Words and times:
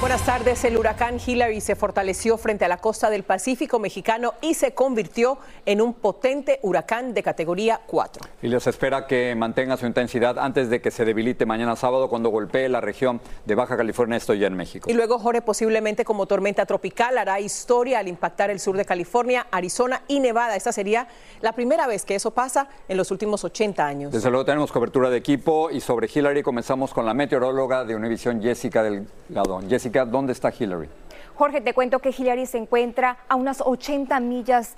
Buenas 0.00 0.24
tardes. 0.24 0.64
El 0.64 0.78
huracán 0.78 1.18
Hillary 1.24 1.60
se 1.60 1.76
fortaleció 1.76 2.38
frente 2.38 2.64
a 2.64 2.68
la 2.68 2.78
costa 2.78 3.10
del 3.10 3.22
Pacífico 3.22 3.78
mexicano 3.78 4.32
y 4.40 4.54
se 4.54 4.72
convirtió 4.72 5.36
en 5.66 5.82
un 5.82 5.92
potente 5.92 6.58
huracán 6.62 7.12
de 7.12 7.22
categoría 7.22 7.82
4. 7.86 8.22
Y 8.40 8.48
les 8.48 8.66
espera 8.66 9.06
que 9.06 9.34
mantenga 9.34 9.76
su 9.76 9.84
intensidad 9.84 10.38
antes 10.38 10.70
de 10.70 10.80
que 10.80 10.90
se 10.90 11.04
debilite 11.04 11.44
mañana 11.44 11.76
sábado 11.76 12.08
cuando 12.08 12.30
golpee 12.30 12.70
la 12.70 12.80
región 12.80 13.20
de 13.44 13.54
Baja 13.54 13.76
California, 13.76 14.16
esto 14.16 14.32
ya 14.32 14.46
en 14.46 14.56
México. 14.56 14.88
Y 14.88 14.94
luego 14.94 15.18
Jorge 15.18 15.42
posiblemente 15.42 16.02
como 16.06 16.24
tormenta 16.24 16.64
tropical 16.64 17.18
hará 17.18 17.38
historia 17.38 17.98
al 17.98 18.08
impactar 18.08 18.48
el 18.48 18.58
sur 18.58 18.78
de 18.78 18.86
California, 18.86 19.48
Arizona 19.50 20.04
y 20.08 20.20
Nevada. 20.20 20.56
Esta 20.56 20.72
sería 20.72 21.08
la 21.42 21.52
primera 21.52 21.86
vez 21.86 22.06
que 22.06 22.14
eso 22.14 22.30
pasa 22.30 22.68
en 22.88 22.96
los 22.96 23.10
últimos 23.10 23.44
80 23.44 23.86
años. 23.86 24.12
Desde 24.12 24.30
luego 24.30 24.46
tenemos 24.46 24.72
cobertura 24.72 25.10
de 25.10 25.18
equipo 25.18 25.68
y 25.70 25.82
sobre 25.82 26.08
Hillary 26.12 26.42
comenzamos 26.42 26.94
con 26.94 27.04
la 27.04 27.12
meteoróloga 27.12 27.84
de 27.84 27.94
Univisión, 27.94 28.40
Jessica 28.40 28.82
Delgado. 28.82 29.60
Jessica, 29.68 29.89
¿dónde 29.90 30.32
está 30.32 30.52
Hillary? 30.56 30.88
Jorge, 31.34 31.60
te 31.60 31.74
cuento 31.74 32.00
que 32.00 32.14
Hillary 32.16 32.46
se 32.46 32.58
encuentra 32.58 33.18
a 33.28 33.34
unas 33.34 33.60
80 33.60 34.20
millas 34.20 34.76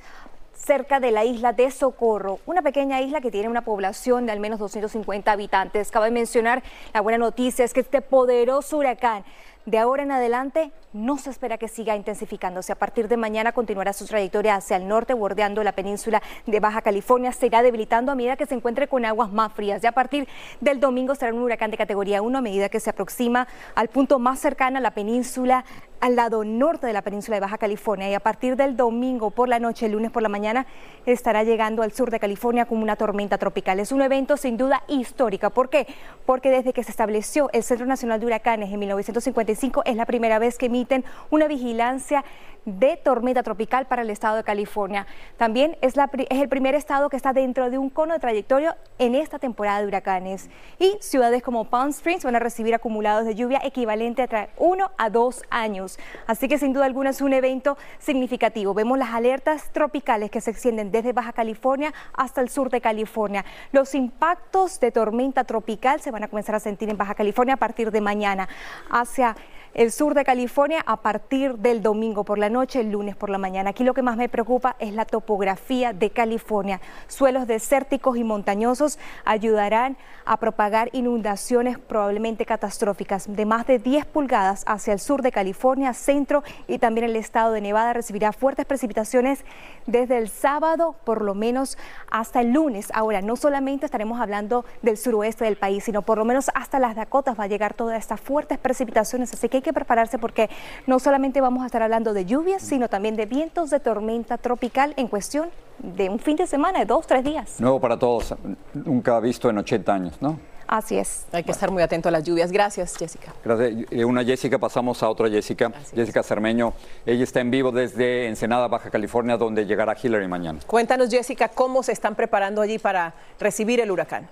cerca 0.55 1.01
de 1.01 1.11
la 1.11 1.25
isla 1.25 1.53
de 1.53 1.71
Socorro, 1.71 2.39
una 2.47 2.63
pequeña 2.63 3.01
isla 3.01 3.21
que 3.21 3.31
tiene 3.31 3.49
una 3.49 3.63
población 3.63 4.27
de 4.27 4.33
al 4.33 4.41
menos 4.41 4.61
250 4.61 5.33
habitantes. 5.33 5.91
Cabe 5.91 6.11
mencionar, 6.11 6.63
la 6.95 7.01
buena 7.01 7.19
noticia 7.19 7.65
es 7.65 7.73
que 7.73 7.81
este 7.81 8.01
poderoso 8.01 8.79
huracán 8.79 9.25
de 9.67 9.79
ahora 9.79 10.03
en 10.03 10.13
adelante 10.13 10.73
no 10.93 11.17
se 11.19 11.31
espera 11.31 11.57
que 11.57 11.69
siga 11.69 11.97
intensificándose. 11.97 12.73
A 12.73 12.77
partir 12.77 13.09
de 13.09 13.17
mañana 13.17 13.53
continuará 13.53 13.93
su 13.93 14.07
trayectoria 14.07 14.57
hacia 14.57 14.77
el 14.77 14.89
norte, 14.89 15.15
bordeando 15.15 15.63
la 15.63 15.73
península 15.73 16.23
de 16.47 16.61
Baja 16.61 16.83
California. 16.83 17.33
Se 17.33 17.49
debilitando 17.49 18.13
a 18.13 18.15
medida 18.15 18.37
que 18.37 18.47
se 18.47 18.55
encuentre 18.55 18.89
con 18.89 19.05
aguas 19.05 19.31
más 19.33 19.53
frías. 19.53 19.83
Ya 19.83 19.91
a 19.91 19.93
partir 19.93 20.27
del 20.61 20.81
domingo 20.81 21.15
será 21.15 21.35
un 21.35 21.43
huracán 21.43 21.71
de 21.71 21.77
categoría 21.77 22.23
1 22.23 22.39
a 22.39 22.41
medida 22.41 22.69
que 22.69 22.81
se 22.81 22.91
aproxima 22.91 23.47
al 23.75 23.89
punto 23.89 24.19
más 24.19 24.39
cercano 24.39 24.79
a 24.79 24.81
la 24.81 24.93
península 24.93 25.65
al 26.03 26.17
lado 26.17 26.45
norte 26.45 26.89
de 26.89 26.93
la 26.93 27.03
península 27.03 27.37
de 27.37 27.41
Baja 27.41 27.59
California 27.59 28.11
y 28.11 28.15
a 28.15 28.19
partir 28.19 28.57
del 28.57 28.77
domingo 28.77 29.31
por 29.31 29.49
la 29.49 29.61
noche, 29.61 29.87
el 29.87 29.93
lunes 29.93 30.11
por 30.11 30.21
la 30.21 30.29
mañana, 30.29 30.67
estará 31.07 31.45
llegando 31.45 31.83
al 31.83 31.93
sur 31.93 32.11
de 32.11 32.19
California 32.19 32.67
como 32.67 32.83
una 32.83 32.97
tormenta 32.97 33.39
tropical. 33.39 33.79
Es 33.79 33.93
un 33.93 34.03
evento 34.03 34.37
sin 34.37 34.57
duda 34.57 34.83
histórico. 34.89 35.51
¿Por 35.51 35.71
qué? 35.71 35.87
Porque 36.27 36.51
desde 36.51 36.73
que 36.73 36.83
se 36.83 36.91
estableció 36.91 37.51
el 37.53 37.63
Centro 37.63 37.87
Nacional 37.87 38.19
de 38.19 38.27
Huracanes 38.27 38.73
en 38.73 38.81
1955 38.81 39.83
es 39.85 39.95
la 39.95 40.05
primera 40.05 40.41
vez 40.41 40.59
que 40.59 40.67
emiten 40.67 41.05
una 41.31 41.47
vigilancia 41.47 42.25
de 42.65 42.97
tormenta 42.97 43.43
tropical 43.43 43.87
para 43.87 44.03
el 44.03 44.11
estado 44.11 44.37
de 44.37 44.45
California. 44.45 45.07
También 45.37 45.77
es, 45.81 45.95
el 46.31 46.49
primer 46.49 46.75
estado 46.75 47.09
que 47.09 47.17
está 47.17 47.33
dentro 47.33 47.71
de 47.71 47.79
un 47.79 47.91
cono 47.91 48.15
de 48.15 48.21
trayectoria 48.21 48.77
en 48.99 49.15
esta 49.15 49.39
temporada 49.39 49.81
de 49.81 49.87
huracanes. 49.87 50.49
Y 50.79 50.97
ciudades 51.01 51.43
como 51.43 51.65
Palm 51.65 51.91
Springs 51.91 52.25
van 52.25 52.37
a 52.37 52.39
recibir 52.39 52.75
acumulados 52.75 53.25
de 53.25 53.35
lluvia 53.35 53.61
equivalente 53.65 54.23
a 54.23 54.49
uno 54.59 54.91
a 54.97 55.11
dos 55.11 55.43
años. 55.51 55.92
Así 56.27 56.49
que 56.49 56.59
sin 56.59 56.73
duda 56.73 56.87
alguna 56.87 57.11
es 57.11 57.21
un 57.21 57.33
evento 57.33 57.77
significativo. 57.99 58.75
Vemos 58.75 58.99
las 58.99 59.11
alertas 59.11 59.71
tropicales 59.73 60.31
que 60.31 60.41
se 60.41 60.51
extienden 60.51 60.91
desde 60.91 61.13
Baja 61.13 61.33
California 61.33 61.93
hasta 62.15 62.41
el 62.41 62.49
sur 62.49 62.71
de 62.71 62.81
California. 62.81 63.45
Los 63.73 63.95
impactos 63.95 64.81
de 64.81 64.91
tormenta 64.91 65.45
tropical 65.45 66.01
se 66.01 66.11
van 66.11 66.25
a 66.25 66.29
comenzar 66.29 66.55
a 66.55 66.61
sentir 66.61 66.89
en 66.89 66.97
Baja 66.97 67.15
California 67.15 67.55
a 67.55 67.59
partir 67.59 67.91
de 67.91 68.01
mañana 68.01 68.49
hacia 68.91 69.37
el 69.75 69.91
sur 69.91 70.15
de 70.15 70.25
California 70.25 70.83
a 70.85 70.99
partir 70.99 71.57
del 71.57 71.83
domingo 71.83 72.25
por 72.25 72.39
la 72.39 72.51
noche, 72.51 72.81
el 72.81 72.91
lunes 72.91 73.17
por 73.17 73.31
la 73.31 73.39
mañana. 73.39 73.71
Aquí 73.71 73.85
lo 73.85 73.95
que 73.95 74.03
más 74.03 74.17
me 74.17 74.29
preocupa 74.29 74.77
es 74.79 74.93
la 74.93 75.05
topografía 75.07 75.93
de 75.93 76.11
California. 76.11 76.81
Suelos 77.09 77.47
desérticos 77.47 78.17
y 78.17 78.25
montañosos 78.25 78.99
ayudarán 79.25 79.97
a 80.25 80.37
propagar 80.37 80.91
inundaciones 80.93 81.79
probablemente 81.79 82.45
catastróficas. 82.45 83.35
De 83.35 83.47
más 83.47 83.67
de 83.67 83.79
10 83.79 84.05
pulgadas 84.07 84.63
hacia 84.67 84.93
el 84.93 85.01
sur 85.01 85.23
de 85.23 85.33
California, 85.33 85.95
centro 85.95 86.43
y 86.69 86.79
también 86.79 87.07
el 87.07 87.17
estado 87.17 87.53
de 87.53 87.61
Nevada 87.61 87.95
recibirá 87.95 88.33
fuertes 88.33 88.67
precipitaciones 88.67 89.45
desde 89.87 90.19
el 90.19 90.29
sábado 90.29 90.97
por 91.05 91.23
lo 91.23 91.35
menos 91.35 91.79
hasta 92.11 92.41
el 92.41 92.53
lunes. 92.53 92.91
Ahora, 92.95 93.23
no 93.23 93.37
solamente 93.37 93.87
estaremos 93.87 94.21
hablando 94.21 94.65
del 94.83 94.99
suroeste 94.99 95.45
del 95.45 95.57
país, 95.57 95.85
sino 95.85 96.03
por 96.03 96.19
lo 96.19 96.25
menos 96.25 96.51
hasta 96.55 96.79
las 96.79 96.95
Dakotas 96.95 97.39
va 97.39 97.45
a 97.45 97.49
llegar 97.49 97.75
todas 97.75 97.99
estas 97.99 98.21
fuertes 98.21 98.59
precipitaciones. 98.59 99.33
Así 99.33 99.49
que 99.49 99.62
hay 99.63 99.65
que 99.65 99.73
prepararse 99.73 100.19
porque 100.19 100.51
no 100.87 100.99
solamente 100.99 101.41
vamos 101.41 101.63
a 101.63 101.67
estar 101.67 101.83
hablando 101.83 102.13
de 102.13 102.25
lluvias, 102.25 102.63
sino 102.63 102.89
también 102.89 103.15
de 103.15 103.27
vientos 103.27 103.71
de 103.71 103.79
tormenta 103.79 104.37
tropical 104.37 104.93
en 104.97 105.07
cuestión 105.07 105.51
de 105.79 106.09
un 106.09 106.19
fin 106.19 106.37
de 106.37 106.49
semana, 106.49 106.81
de 106.81 106.85
dos, 106.85 107.07
tres 107.07 107.23
días. 107.23 107.61
Nuevo 107.61 107.81
para 107.81 107.97
todos, 107.97 108.35
nunca 108.75 109.21
visto 109.21 109.49
en 109.49 109.59
80 109.59 109.95
años, 109.95 110.21
¿no? 110.21 110.39
Así 110.67 110.97
es. 110.97 111.27
Hay 111.33 111.45
que 111.45 111.53
estar 111.53 111.71
muy 111.71 111.83
atento 111.83 112.09
a 112.09 112.13
las 112.13 112.25
lluvias. 112.25 112.51
Gracias, 112.51 112.97
Jessica. 112.97 113.35
Gracias. 113.45 113.91
De 113.91 114.05
una 114.05 114.25
Jessica 114.25 114.59
pasamos 114.59 115.03
a 115.03 115.09
otra 115.11 115.29
Jessica, 115.29 115.67
Así 115.67 115.95
Jessica 115.95 116.21
es. 116.21 116.27
Cermeño. 116.27 116.73
Ella 117.05 117.25
está 117.25 117.41
en 117.41 117.51
vivo 117.51 117.71
desde 117.71 118.27
Ensenada, 118.27 118.69
Baja 118.69 118.89
California, 118.89 119.37
donde 119.37 119.67
llegará 119.67 119.95
Hillary 120.01 120.29
mañana. 120.29 120.61
Cuéntanos, 120.67 121.11
Jessica, 121.11 121.49
cómo 121.49 121.83
se 121.83 121.93
están 121.93 122.15
preparando 122.15 122.63
allí 122.63 122.79
para 122.79 123.13
recibir 123.39 123.81
el 123.81 123.91
huracán. 123.91 124.29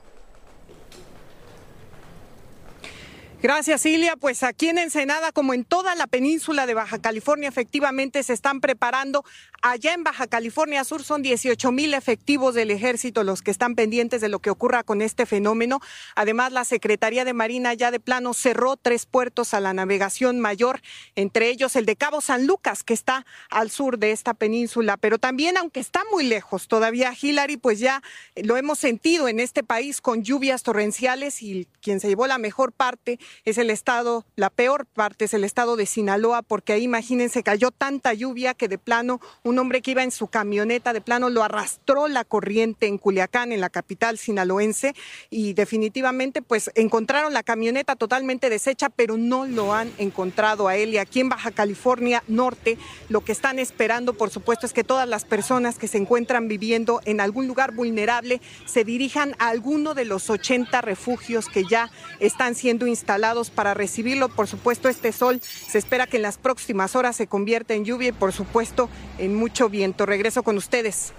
Gracias, 3.42 3.86
Ilia. 3.86 4.16
Pues 4.16 4.42
aquí 4.42 4.68
en 4.68 4.76
Ensenada, 4.76 5.32
como 5.32 5.54
en 5.54 5.64
toda 5.64 5.94
la 5.94 6.06
península 6.06 6.66
de 6.66 6.74
Baja 6.74 6.98
California, 6.98 7.48
efectivamente 7.48 8.22
se 8.22 8.34
están 8.34 8.60
preparando. 8.60 9.24
Allá 9.62 9.94
en 9.94 10.04
Baja 10.04 10.26
California 10.26 10.84
Sur 10.84 11.02
son 11.02 11.22
18 11.22 11.72
mil 11.72 11.94
efectivos 11.94 12.54
del 12.54 12.70
ejército 12.70 13.24
los 13.24 13.40
que 13.40 13.50
están 13.50 13.76
pendientes 13.76 14.20
de 14.20 14.28
lo 14.28 14.40
que 14.40 14.50
ocurra 14.50 14.82
con 14.82 15.00
este 15.00 15.24
fenómeno. 15.24 15.80
Además, 16.16 16.52
la 16.52 16.66
Secretaría 16.66 17.24
de 17.24 17.32
Marina 17.32 17.72
ya 17.72 17.90
de 17.90 17.98
plano 17.98 18.34
cerró 18.34 18.76
tres 18.76 19.06
puertos 19.06 19.54
a 19.54 19.60
la 19.60 19.72
navegación 19.72 20.38
mayor, 20.38 20.82
entre 21.16 21.48
ellos 21.48 21.76
el 21.76 21.86
de 21.86 21.96
Cabo 21.96 22.20
San 22.20 22.46
Lucas, 22.46 22.82
que 22.82 22.92
está 22.92 23.24
al 23.48 23.70
sur 23.70 23.98
de 23.98 24.12
esta 24.12 24.34
península. 24.34 24.98
Pero 24.98 25.18
también, 25.18 25.56
aunque 25.56 25.80
está 25.80 26.02
muy 26.12 26.24
lejos 26.24 26.68
todavía, 26.68 27.14
Hillary, 27.18 27.56
pues 27.56 27.78
ya 27.78 28.02
lo 28.36 28.58
hemos 28.58 28.78
sentido 28.78 29.28
en 29.28 29.40
este 29.40 29.62
país 29.62 30.02
con 30.02 30.24
lluvias 30.24 30.62
torrenciales 30.62 31.42
y 31.42 31.66
quien 31.80 32.00
se 32.00 32.08
llevó 32.08 32.26
la 32.26 32.36
mejor 32.36 32.72
parte 32.72 33.18
es 33.44 33.58
el 33.58 33.70
estado, 33.70 34.24
la 34.36 34.50
peor 34.50 34.86
parte 34.86 35.24
es 35.24 35.34
el 35.34 35.44
estado 35.44 35.76
de 35.76 35.86
Sinaloa, 35.86 36.42
porque 36.42 36.72
ahí 36.72 36.82
imagínense, 36.82 37.42
cayó 37.42 37.70
tanta 37.70 38.12
lluvia 38.14 38.54
que 38.54 38.68
de 38.68 38.78
plano 38.78 39.20
un 39.42 39.58
hombre 39.58 39.82
que 39.82 39.92
iba 39.92 40.02
en 40.02 40.10
su 40.10 40.28
camioneta, 40.28 40.92
de 40.92 41.00
plano 41.00 41.30
lo 41.30 41.42
arrastró 41.42 42.08
la 42.08 42.24
corriente 42.24 42.86
en 42.86 42.98
Culiacán, 42.98 43.52
en 43.52 43.60
la 43.60 43.70
capital 43.70 44.18
sinaloense, 44.18 44.94
y 45.30 45.52
definitivamente 45.52 46.42
pues 46.42 46.70
encontraron 46.74 47.32
la 47.32 47.42
camioneta 47.42 47.96
totalmente 47.96 48.50
deshecha, 48.50 48.88
pero 48.88 49.16
no 49.16 49.46
lo 49.46 49.74
han 49.74 49.92
encontrado 49.98 50.68
a 50.68 50.76
él. 50.76 50.94
Y 50.94 50.98
aquí 50.98 51.20
en 51.20 51.28
Baja 51.28 51.50
California 51.50 52.22
Norte, 52.28 52.78
lo 53.08 53.22
que 53.22 53.32
están 53.32 53.58
esperando, 53.58 54.14
por 54.14 54.30
supuesto, 54.30 54.66
es 54.66 54.72
que 54.72 54.84
todas 54.84 55.08
las 55.08 55.24
personas 55.24 55.78
que 55.78 55.88
se 55.88 55.98
encuentran 55.98 56.48
viviendo 56.48 57.00
en 57.04 57.20
algún 57.20 57.46
lugar 57.46 57.72
vulnerable 57.72 58.40
se 58.66 58.84
dirijan 58.84 59.34
a 59.38 59.48
alguno 59.48 59.94
de 59.94 60.04
los 60.04 60.30
80 60.30 60.80
refugios 60.80 61.48
que 61.48 61.64
ya 61.64 61.90
están 62.18 62.54
siendo 62.54 62.86
instalados 62.86 63.19
para 63.50 63.74
recibirlo. 63.74 64.28
Por 64.28 64.46
supuesto, 64.46 64.88
este 64.88 65.12
sol 65.12 65.40
se 65.42 65.78
espera 65.78 66.06
que 66.06 66.16
en 66.16 66.22
las 66.22 66.38
próximas 66.38 66.96
horas 66.96 67.16
se 67.16 67.26
convierta 67.26 67.74
en 67.74 67.84
lluvia 67.84 68.08
y, 68.08 68.12
por 68.12 68.32
supuesto, 68.32 68.88
en 69.18 69.34
mucho 69.34 69.68
viento. 69.68 70.06
Regreso 70.06 70.42
con 70.42 70.56
ustedes. 70.56 71.12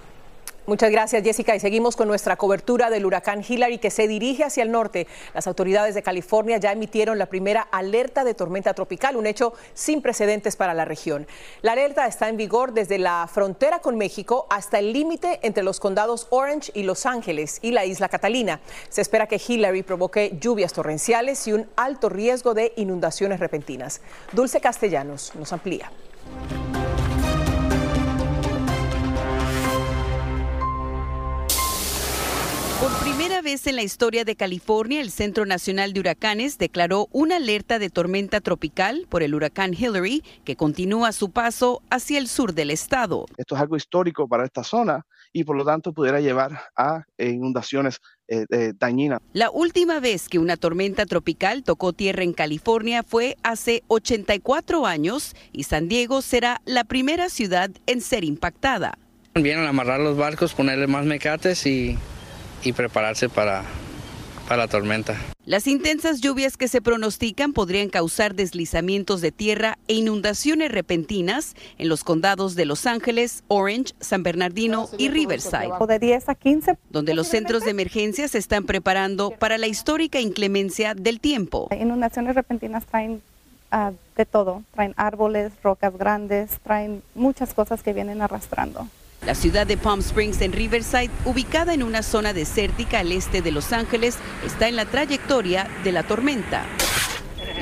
Muchas 0.64 0.92
gracias, 0.92 1.24
Jessica. 1.24 1.56
Y 1.56 1.60
seguimos 1.60 1.96
con 1.96 2.06
nuestra 2.06 2.36
cobertura 2.36 2.88
del 2.88 3.04
huracán 3.04 3.44
Hillary 3.46 3.78
que 3.78 3.90
se 3.90 4.06
dirige 4.06 4.44
hacia 4.44 4.62
el 4.62 4.70
norte. 4.70 5.08
Las 5.34 5.48
autoridades 5.48 5.96
de 5.96 6.04
California 6.04 6.58
ya 6.58 6.70
emitieron 6.70 7.18
la 7.18 7.26
primera 7.26 7.62
alerta 7.72 8.22
de 8.22 8.34
tormenta 8.34 8.72
tropical, 8.72 9.16
un 9.16 9.26
hecho 9.26 9.54
sin 9.74 10.02
precedentes 10.02 10.54
para 10.54 10.72
la 10.72 10.84
región. 10.84 11.26
La 11.62 11.72
alerta 11.72 12.06
está 12.06 12.28
en 12.28 12.36
vigor 12.36 12.74
desde 12.74 12.98
la 12.98 13.28
frontera 13.32 13.80
con 13.80 13.98
México 13.98 14.46
hasta 14.50 14.78
el 14.78 14.92
límite 14.92 15.40
entre 15.42 15.64
los 15.64 15.80
condados 15.80 16.28
Orange 16.30 16.70
y 16.74 16.84
Los 16.84 17.06
Ángeles 17.06 17.58
y 17.60 17.72
la 17.72 17.84
isla 17.84 18.08
Catalina. 18.08 18.60
Se 18.88 19.00
espera 19.00 19.26
que 19.26 19.40
Hillary 19.44 19.82
provoque 19.82 20.38
lluvias 20.40 20.72
torrenciales 20.72 21.44
y 21.48 21.54
un 21.54 21.66
alto 21.74 22.08
riesgo 22.08 22.54
de 22.54 22.72
inundaciones 22.76 23.40
repentinas. 23.40 24.00
Dulce 24.32 24.60
Castellanos 24.60 25.34
nos 25.34 25.52
amplía. 25.52 25.90
Vez 33.42 33.66
en 33.66 33.76
la 33.76 33.82
historia 33.82 34.24
de 34.24 34.36
California, 34.36 35.00
el 35.00 35.10
Centro 35.10 35.44
Nacional 35.44 35.92
de 35.92 36.00
Huracanes 36.00 36.56
declaró 36.56 37.08
una 37.12 37.36
alerta 37.36 37.78
de 37.78 37.90
tormenta 37.90 38.40
tropical 38.40 39.06
por 39.08 39.22
el 39.22 39.34
huracán 39.34 39.74
Hillary, 39.74 40.22
que 40.44 40.56
continúa 40.56 41.12
su 41.12 41.30
paso 41.30 41.82
hacia 41.90 42.18
el 42.18 42.28
sur 42.28 42.54
del 42.54 42.70
estado. 42.70 43.26
Esto 43.36 43.56
es 43.56 43.60
algo 43.60 43.76
histórico 43.76 44.26
para 44.28 44.44
esta 44.44 44.64
zona 44.64 45.04
y 45.32 45.44
por 45.44 45.56
lo 45.56 45.64
tanto 45.64 45.92
pudiera 45.92 46.20
llevar 46.20 46.60
a 46.76 47.04
inundaciones 47.18 48.00
eh, 48.28 48.46
eh, 48.50 48.72
dañinas. 48.78 49.20
La 49.32 49.50
última 49.50 50.00
vez 50.00 50.28
que 50.28 50.38
una 50.38 50.56
tormenta 50.56 51.04
tropical 51.04 51.64
tocó 51.64 51.92
tierra 51.92 52.22
en 52.22 52.32
California 52.32 53.02
fue 53.02 53.36
hace 53.42 53.82
84 53.88 54.86
años 54.86 55.34
y 55.52 55.64
San 55.64 55.88
Diego 55.88 56.22
será 56.22 56.62
la 56.64 56.84
primera 56.84 57.28
ciudad 57.28 57.70
en 57.86 58.00
ser 58.00 58.24
impactada. 58.24 58.96
Vienen 59.34 59.64
a 59.64 59.70
amarrar 59.70 60.00
los 60.00 60.16
barcos, 60.16 60.54
ponerle 60.54 60.86
más 60.86 61.06
mecates 61.06 61.66
y 61.66 61.98
y 62.64 62.72
prepararse 62.72 63.28
para, 63.28 63.62
para 64.48 64.62
la 64.62 64.68
tormenta. 64.68 65.16
Las 65.44 65.66
intensas 65.66 66.20
lluvias 66.20 66.56
que 66.56 66.68
se 66.68 66.80
pronostican 66.80 67.52
podrían 67.52 67.88
causar 67.88 68.36
deslizamientos 68.36 69.20
de 69.20 69.32
tierra 69.32 69.76
e 69.88 69.94
inundaciones 69.94 70.70
repentinas 70.70 71.56
en 71.78 71.88
los 71.88 72.04
condados 72.04 72.54
de 72.54 72.64
Los 72.64 72.86
Ángeles, 72.86 73.42
Orange, 73.48 73.92
San 73.98 74.22
Bernardino 74.22 74.88
y 74.98 75.08
Riverside. 75.08 75.72
De 75.88 75.98
10 75.98 76.28
a 76.28 76.34
15. 76.36 76.78
Donde 76.90 77.14
los 77.14 77.26
centros 77.26 77.64
de 77.64 77.72
emergencia 77.72 78.28
se 78.28 78.38
están 78.38 78.66
preparando 78.66 79.32
para 79.32 79.58
la 79.58 79.66
histórica 79.66 80.20
inclemencia 80.20 80.94
del 80.94 81.18
tiempo. 81.18 81.68
Inundaciones 81.72 82.36
repentinas 82.36 82.86
traen 82.86 83.20
ah, 83.72 83.90
de 84.16 84.26
todo, 84.26 84.62
traen 84.74 84.94
árboles, 84.96 85.52
rocas 85.64 85.98
grandes, 85.98 86.52
traen 86.62 87.02
muchas 87.16 87.52
cosas 87.52 87.82
que 87.82 87.92
vienen 87.92 88.22
arrastrando. 88.22 88.86
La 89.24 89.36
ciudad 89.36 89.68
de 89.68 89.76
Palm 89.76 90.00
Springs 90.00 90.40
en 90.40 90.52
Riverside, 90.52 91.10
ubicada 91.24 91.74
en 91.74 91.84
una 91.84 92.02
zona 92.02 92.32
desértica 92.32 92.98
al 92.98 93.12
este 93.12 93.40
de 93.40 93.52
Los 93.52 93.72
Ángeles, 93.72 94.18
está 94.44 94.66
en 94.66 94.74
la 94.74 94.84
trayectoria 94.84 95.68
de 95.84 95.92
la 95.92 96.02
tormenta. 96.02 96.66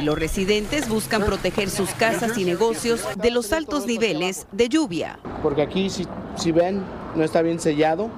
los 0.03 0.19
residentes 0.19 0.89
buscan 0.89 1.23
proteger 1.23 1.69
sus 1.69 1.91
casas 1.91 2.39
y 2.39 2.47
negocios 2.47 3.07
de 3.17 3.31
los 3.31 3.53
altos 3.53 3.87
niveles 3.87 4.47
de 4.53 4.71
lluvia. 4.71 5.19
Porque 5.43 5.61
aquí, 5.61 5.91
si, 5.91 6.07
si 6.37 6.51
ven, 6.51 6.83
no 7.15 7.23
está 7.23 7.43
bien 7.43 7.61
sellado 7.61 8.09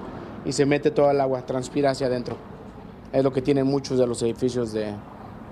y 0.45 0.53
se 0.53 0.65
mete 0.65 0.93
toda 0.93 1.11
el 1.11 1.21
agua, 1.21 1.45
transpira 1.45 1.91
hacia 1.91 2.07
adentro. 2.07 2.37
Es 3.13 3.25
lo 3.25 3.33
que 3.33 3.43
tienen 3.43 3.67
muchos 3.67 3.99
de 3.99 4.07
los 4.07 4.23
edificios 4.23 4.73
de, 4.73 4.95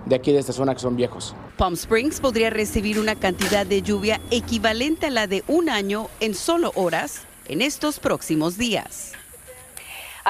de 0.06 0.14
aquí, 0.14 0.30
de 0.30 0.38
esta 0.38 0.52
zona, 0.52 0.74
que 0.74 0.80
son 0.80 0.94
viejos. 0.94 1.34
Palm 1.56 1.74
Springs 1.74 2.20
podría 2.20 2.50
recibir 2.50 3.00
una 3.00 3.16
cantidad 3.16 3.66
de 3.66 3.82
lluvia 3.82 4.20
equivalente 4.30 5.06
a 5.06 5.10
la 5.10 5.26
de 5.26 5.42
un 5.48 5.68
año 5.68 6.06
en 6.20 6.34
solo 6.36 6.70
horas 6.76 7.22
en 7.50 7.62
estos 7.62 7.98
próximos 7.98 8.56
días. 8.56 9.12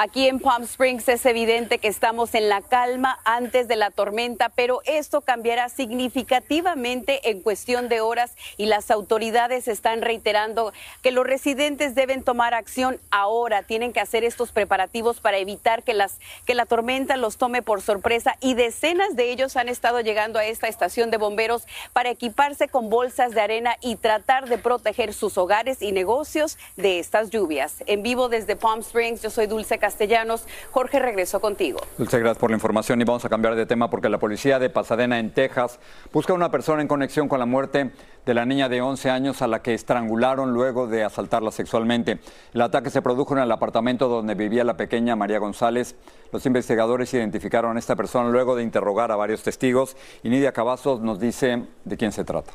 Aquí 0.03 0.27
en 0.27 0.39
Palm 0.39 0.63
Springs 0.63 1.07
es 1.09 1.27
evidente 1.27 1.77
que 1.77 1.87
estamos 1.87 2.33
en 2.33 2.49
la 2.49 2.63
calma 2.63 3.19
antes 3.23 3.67
de 3.67 3.75
la 3.75 3.91
tormenta, 3.91 4.49
pero 4.49 4.81
esto 4.85 5.21
cambiará 5.21 5.69
significativamente 5.69 7.29
en 7.29 7.43
cuestión 7.43 7.87
de 7.87 8.01
horas 8.01 8.35
y 8.57 8.65
las 8.65 8.89
autoridades 8.89 9.67
están 9.67 10.01
reiterando 10.01 10.73
que 11.03 11.11
los 11.11 11.27
residentes 11.27 11.93
deben 11.93 12.23
tomar 12.23 12.55
acción 12.55 12.99
ahora, 13.11 13.61
tienen 13.61 13.93
que 13.93 13.99
hacer 13.99 14.23
estos 14.23 14.51
preparativos 14.51 15.19
para 15.19 15.37
evitar 15.37 15.83
que 15.83 15.93
las 15.93 16.17
que 16.47 16.55
la 16.55 16.65
tormenta 16.65 17.15
los 17.15 17.37
tome 17.37 17.61
por 17.61 17.83
sorpresa 17.83 18.37
y 18.39 18.55
decenas 18.55 19.15
de 19.15 19.29
ellos 19.29 19.55
han 19.55 19.69
estado 19.69 20.01
llegando 20.01 20.39
a 20.39 20.45
esta 20.45 20.67
estación 20.67 21.11
de 21.11 21.17
bomberos 21.17 21.67
para 21.93 22.09
equiparse 22.09 22.69
con 22.69 22.89
bolsas 22.89 23.35
de 23.35 23.41
arena 23.41 23.75
y 23.81 23.97
tratar 23.97 24.49
de 24.49 24.57
proteger 24.57 25.13
sus 25.13 25.37
hogares 25.37 25.83
y 25.83 25.91
negocios 25.91 26.57
de 26.75 26.97
estas 26.97 27.29
lluvias. 27.29 27.83
En 27.85 28.01
vivo 28.01 28.29
desde 28.29 28.55
Palm 28.55 28.79
Springs, 28.79 29.21
yo 29.21 29.29
soy 29.29 29.45
Dulce 29.45 29.77
Castellanos. 29.91 30.45
Jorge, 30.71 30.99
regreso 30.99 31.41
contigo. 31.41 31.79
Dulce, 31.97 32.17
gracias 32.17 32.37
por 32.37 32.49
la 32.49 32.55
información 32.55 33.01
y 33.01 33.03
vamos 33.03 33.25
a 33.25 33.29
cambiar 33.29 33.55
de 33.55 33.65
tema 33.65 33.89
porque 33.89 34.07
la 34.07 34.19
policía 34.19 34.57
de 34.57 34.69
Pasadena, 34.69 35.19
en 35.19 35.33
Texas, 35.33 35.79
busca 36.13 36.31
a 36.31 36.35
una 36.35 36.49
persona 36.49 36.81
en 36.81 36.87
conexión 36.87 37.27
con 37.27 37.39
la 37.39 37.45
muerte 37.45 37.91
de 38.25 38.33
la 38.33 38.45
niña 38.45 38.69
de 38.69 38.81
11 38.81 39.09
años 39.09 39.41
a 39.41 39.47
la 39.47 39.61
que 39.61 39.73
estrangularon 39.73 40.53
luego 40.53 40.87
de 40.87 41.03
asaltarla 41.03 41.51
sexualmente. 41.51 42.19
El 42.53 42.61
ataque 42.61 42.89
se 42.89 43.01
produjo 43.01 43.35
en 43.35 43.43
el 43.43 43.51
apartamento 43.51 44.07
donde 44.07 44.33
vivía 44.33 44.63
la 44.63 44.77
pequeña 44.77 45.17
María 45.17 45.39
González. 45.39 45.95
Los 46.31 46.45
investigadores 46.45 47.13
identificaron 47.13 47.75
a 47.75 47.79
esta 47.79 47.97
persona 47.97 48.29
luego 48.29 48.55
de 48.55 48.63
interrogar 48.63 49.11
a 49.11 49.17
varios 49.17 49.43
testigos 49.43 49.97
y 50.23 50.29
Nidia 50.29 50.53
Cavazos 50.53 51.01
nos 51.01 51.19
dice 51.19 51.65
de 51.83 51.97
quién 51.97 52.13
se 52.13 52.23
trata. 52.23 52.53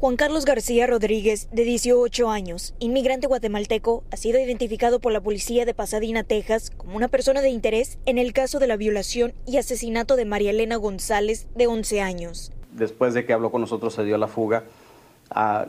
Juan 0.00 0.14
Carlos 0.14 0.44
García 0.44 0.86
Rodríguez, 0.86 1.48
de 1.50 1.64
18 1.64 2.30
años, 2.30 2.72
inmigrante 2.78 3.26
guatemalteco, 3.26 4.04
ha 4.12 4.16
sido 4.16 4.38
identificado 4.38 5.00
por 5.00 5.10
la 5.10 5.20
policía 5.20 5.64
de 5.64 5.74
Pasadena, 5.74 6.22
Texas, 6.22 6.70
como 6.70 6.96
una 6.96 7.08
persona 7.08 7.40
de 7.40 7.48
interés 7.48 7.98
en 8.06 8.16
el 8.16 8.32
caso 8.32 8.60
de 8.60 8.68
la 8.68 8.76
violación 8.76 9.32
y 9.44 9.56
asesinato 9.56 10.14
de 10.14 10.24
María 10.24 10.50
Elena 10.50 10.76
González, 10.76 11.48
de 11.56 11.66
11 11.66 12.00
años. 12.00 12.52
Después 12.70 13.12
de 13.12 13.26
que 13.26 13.32
habló 13.32 13.50
con 13.50 13.60
nosotros, 13.60 13.92
se 13.92 14.04
dio 14.04 14.16
la 14.18 14.28
fuga. 14.28 14.62
Ah, 15.30 15.66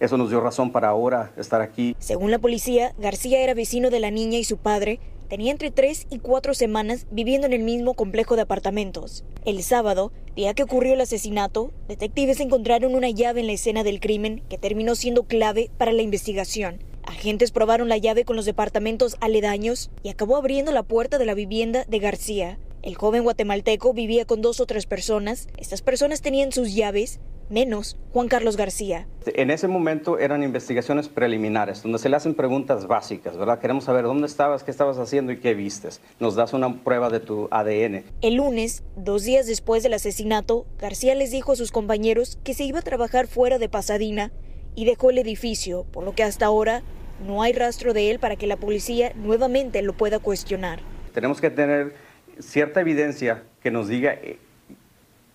eso 0.00 0.16
nos 0.16 0.30
dio 0.30 0.40
razón 0.40 0.72
para 0.72 0.88
ahora 0.88 1.30
estar 1.36 1.60
aquí. 1.60 1.94
Según 2.00 2.32
la 2.32 2.40
policía, 2.40 2.92
García 2.98 3.38
era 3.38 3.54
vecino 3.54 3.90
de 3.90 4.00
la 4.00 4.10
niña 4.10 4.38
y 4.38 4.42
su 4.42 4.56
padre, 4.56 4.98
tenía 5.30 5.52
entre 5.52 5.70
tres 5.70 6.08
y 6.10 6.18
cuatro 6.18 6.54
semanas 6.54 7.06
viviendo 7.12 7.46
en 7.46 7.52
el 7.52 7.62
mismo 7.62 7.94
complejo 7.94 8.34
de 8.34 8.42
apartamentos. 8.42 9.24
El 9.46 9.62
sábado, 9.62 10.12
día 10.34 10.54
que 10.54 10.64
ocurrió 10.64 10.94
el 10.94 11.00
asesinato, 11.00 11.70
detectives 11.86 12.40
encontraron 12.40 12.96
una 12.96 13.10
llave 13.10 13.40
en 13.40 13.46
la 13.46 13.52
escena 13.52 13.84
del 13.84 14.00
crimen 14.00 14.42
que 14.50 14.58
terminó 14.58 14.96
siendo 14.96 15.22
clave 15.22 15.70
para 15.78 15.92
la 15.92 16.02
investigación. 16.02 16.82
Agentes 17.04 17.52
probaron 17.52 17.88
la 17.88 17.96
llave 17.96 18.24
con 18.24 18.34
los 18.34 18.44
departamentos 18.44 19.16
aledaños 19.20 19.90
y 20.02 20.08
acabó 20.08 20.36
abriendo 20.36 20.72
la 20.72 20.82
puerta 20.82 21.16
de 21.16 21.26
la 21.26 21.34
vivienda 21.34 21.84
de 21.88 21.98
García. 22.00 22.58
El 22.82 22.96
joven 22.96 23.22
guatemalteco 23.22 23.92
vivía 23.92 24.24
con 24.24 24.42
dos 24.42 24.58
o 24.58 24.66
tres 24.66 24.86
personas. 24.86 25.46
Estas 25.56 25.80
personas 25.80 26.22
tenían 26.22 26.50
sus 26.50 26.74
llaves, 26.74 27.20
menos 27.50 27.96
Juan 28.12 28.28
Carlos 28.28 28.56
García. 28.56 29.06
En 29.26 29.50
ese 29.50 29.68
momento 29.68 30.18
eran 30.18 30.42
investigaciones 30.42 31.08
preliminares, 31.08 31.82
donde 31.82 31.98
se 31.98 32.08
le 32.08 32.16
hacen 32.16 32.34
preguntas 32.34 32.86
básicas, 32.86 33.36
¿verdad? 33.36 33.58
Queremos 33.58 33.84
saber 33.84 34.04
dónde 34.04 34.26
estabas, 34.26 34.62
qué 34.62 34.70
estabas 34.70 34.98
haciendo 34.98 35.32
y 35.32 35.38
qué 35.38 35.54
vistes. 35.54 36.00
Nos 36.18 36.36
das 36.36 36.52
una 36.52 36.82
prueba 36.82 37.10
de 37.10 37.20
tu 37.20 37.48
ADN. 37.50 38.04
El 38.22 38.34
lunes, 38.36 38.84
dos 38.96 39.24
días 39.24 39.46
después 39.46 39.82
del 39.82 39.94
asesinato, 39.94 40.64
García 40.78 41.14
les 41.14 41.30
dijo 41.30 41.52
a 41.52 41.56
sus 41.56 41.72
compañeros 41.72 42.38
que 42.44 42.54
se 42.54 42.64
iba 42.64 42.78
a 42.78 42.82
trabajar 42.82 43.26
fuera 43.26 43.58
de 43.58 43.68
Pasadena 43.68 44.32
y 44.74 44.84
dejó 44.84 45.10
el 45.10 45.18
edificio, 45.18 45.84
por 45.90 46.04
lo 46.04 46.14
que 46.14 46.22
hasta 46.22 46.46
ahora 46.46 46.82
no 47.26 47.42
hay 47.42 47.52
rastro 47.52 47.92
de 47.92 48.10
él 48.10 48.18
para 48.18 48.36
que 48.36 48.46
la 48.46 48.56
policía 48.56 49.12
nuevamente 49.16 49.82
lo 49.82 49.92
pueda 49.92 50.18
cuestionar. 50.20 50.80
Tenemos 51.12 51.40
que 51.40 51.50
tener 51.50 51.94
cierta 52.38 52.80
evidencia 52.80 53.42
que 53.62 53.70
nos 53.70 53.88
diga 53.88 54.14
eh, 54.14 54.38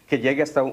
que 0.08 0.20
llegue 0.20 0.44
hasta 0.44 0.62
a 0.62 0.64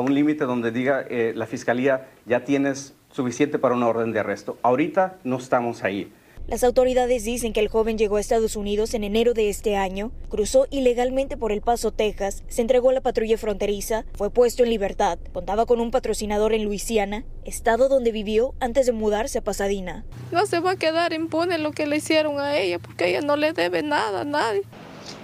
un 0.00 0.14
límite 0.14 0.44
donde 0.44 0.70
diga 0.70 1.04
eh, 1.08 1.32
la 1.34 1.46
fiscalía 1.46 2.08
ya 2.26 2.44
tienes 2.44 2.94
suficiente 3.10 3.58
para 3.58 3.74
una 3.74 3.88
orden 3.88 4.12
de 4.12 4.20
arresto. 4.20 4.58
Ahorita 4.62 5.18
no 5.24 5.36
estamos 5.38 5.84
ahí. 5.84 6.12
Las 6.48 6.64
autoridades 6.64 7.24
dicen 7.24 7.52
que 7.52 7.60
el 7.60 7.68
joven 7.68 7.96
llegó 7.96 8.16
a 8.16 8.20
Estados 8.20 8.56
Unidos 8.56 8.94
en 8.94 9.04
enero 9.04 9.32
de 9.32 9.48
este 9.48 9.76
año, 9.76 10.10
cruzó 10.28 10.66
ilegalmente 10.70 11.36
por 11.36 11.52
El 11.52 11.60
Paso, 11.60 11.92
Texas, 11.92 12.42
se 12.48 12.62
entregó 12.62 12.90
a 12.90 12.92
la 12.92 13.00
patrulla 13.00 13.38
fronteriza, 13.38 14.04
fue 14.14 14.28
puesto 14.28 14.64
en 14.64 14.70
libertad, 14.70 15.20
contaba 15.32 15.66
con 15.66 15.80
un 15.80 15.92
patrocinador 15.92 16.52
en 16.52 16.64
Luisiana, 16.64 17.24
estado 17.44 17.88
donde 17.88 18.10
vivió 18.10 18.54
antes 18.58 18.86
de 18.86 18.92
mudarse 18.92 19.38
a 19.38 19.44
Pasadena. 19.44 20.04
No 20.32 20.44
se 20.46 20.58
va 20.58 20.72
a 20.72 20.76
quedar 20.76 21.12
impune 21.12 21.58
lo 21.58 21.70
que 21.70 21.86
le 21.86 21.98
hicieron 21.98 22.40
a 22.40 22.58
ella, 22.58 22.80
porque 22.80 23.08
ella 23.08 23.20
no 23.20 23.36
le 23.36 23.52
debe 23.52 23.84
nada 23.84 24.22
a 24.22 24.24
nadie. 24.24 24.62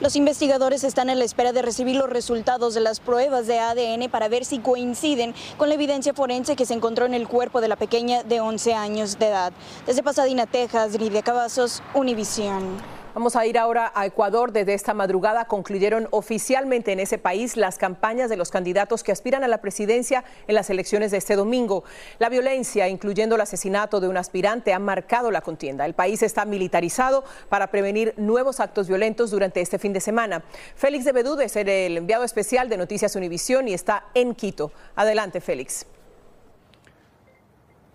Los 0.00 0.16
investigadores 0.16 0.85
están 0.85 1.11
en 1.11 1.18
la 1.18 1.25
espera 1.25 1.52
de 1.52 1.62
recibir 1.62 1.97
los 1.97 2.11
resultados 2.11 2.75
de 2.75 2.80
las 2.80 3.00
pruebas 3.00 3.47
de 3.47 3.58
ADN 3.58 4.11
para 4.11 4.28
ver 4.28 4.44
si 4.44 4.58
coinciden 4.58 5.35
con 5.56 5.68
la 5.68 5.75
evidencia 5.75 6.14
forense 6.14 6.56
que 6.56 6.66
se 6.66 6.75
encontró 6.75 7.06
en 7.06 7.14
el 7.14 7.28
cuerpo 7.28 7.61
de 7.61 7.68
la 7.68 7.76
pequeña 7.76 8.23
de 8.23 8.40
11 8.40 8.75
años 8.75 9.18
de 9.18 9.28
edad. 9.28 9.52
Desde 9.87 10.02
Pasadena, 10.02 10.47
Texas, 10.47 10.99
Lidia 10.99 11.23
Cavazos, 11.23 11.82
Univisión. 11.94 12.98
Vamos 13.19 13.35
a 13.35 13.45
ir 13.47 13.59
ahora 13.59 13.91
a 13.97 14.07
Ecuador. 14.07 14.53
Desde 14.53 14.75
esta 14.75 14.95
madrugada 14.95 15.47
concluyeron 15.47 16.07
oficialmente 16.13 16.93
en 16.93 17.01
ese 17.01 17.19
país 17.19 17.57
las 17.57 17.77
campañas 17.77 18.31
de 18.31 18.37
los 18.37 18.53
candidatos 18.53 19.03
que 19.03 19.11
aspiran 19.11 19.43
a 19.43 19.49
la 19.49 19.61
presidencia 19.61 20.23
en 20.47 20.55
las 20.55 20.71
elecciones 20.71 21.11
de 21.11 21.17
este 21.17 21.35
domingo. 21.35 21.83
La 22.21 22.29
violencia, 22.29 22.87
incluyendo 22.87 23.35
el 23.35 23.41
asesinato 23.41 23.99
de 23.99 24.07
un 24.07 24.17
aspirante, 24.17 24.73
ha 24.73 24.79
marcado 24.79 25.33
la 25.33 25.41
contienda. 25.41 25.85
El 25.85 25.95
país 25.95 26.23
está 26.23 26.45
militarizado 26.45 27.25
para 27.49 27.73
prevenir 27.73 28.15
nuevos 28.19 28.61
actos 28.61 28.87
violentos 28.87 29.33
durante 29.33 29.63
este 29.63 29.81
fin 29.81 29.93
de 29.93 30.01
semana. 30.01 30.45
Félix 30.77 31.05
de 31.05 31.11
Bedú 31.11 31.41
es 31.41 31.57
el 31.57 31.97
enviado 31.97 32.23
especial 32.23 32.69
de 32.69 32.77
Noticias 32.77 33.17
Univisión 33.17 33.67
y 33.67 33.75
está 33.75 34.05
en 34.15 34.37
Quito. 34.37 34.71
Adelante, 34.95 35.41
Félix. 35.41 35.87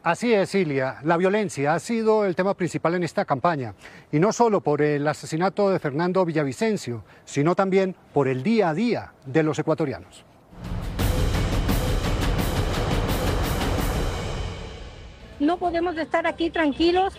Así 0.03 0.33
es, 0.33 0.53
Ilia. 0.53 0.98
La 1.03 1.15
violencia 1.15 1.74
ha 1.74 1.79
sido 1.79 2.25
el 2.25 2.36
tema 2.36 2.55
principal 2.55 2.93
en 2.95 3.05
esta 3.05 3.24
campaña, 3.24 3.74
y 4.12 4.19
no 4.19 4.33
solo 4.33 4.60
por 4.60 4.81
el 4.81 5.07
asesinato 5.07 5.69
de 5.69 5.79
Fernando 5.79 6.25
Villavicencio, 6.25 7.05
sino 7.24 7.55
también 7.55 7.95
por 8.12 8.27
el 8.27 8.43
día 8.43 8.67
a 8.67 8.74
día 8.74 9.13
de 9.25 9.43
los 9.43 9.57
ecuatorianos. 9.60 10.25
No 15.39 15.57
podemos 15.57 15.98
estar 15.98 16.27
aquí 16.27 16.50
tranquilos, 16.50 17.13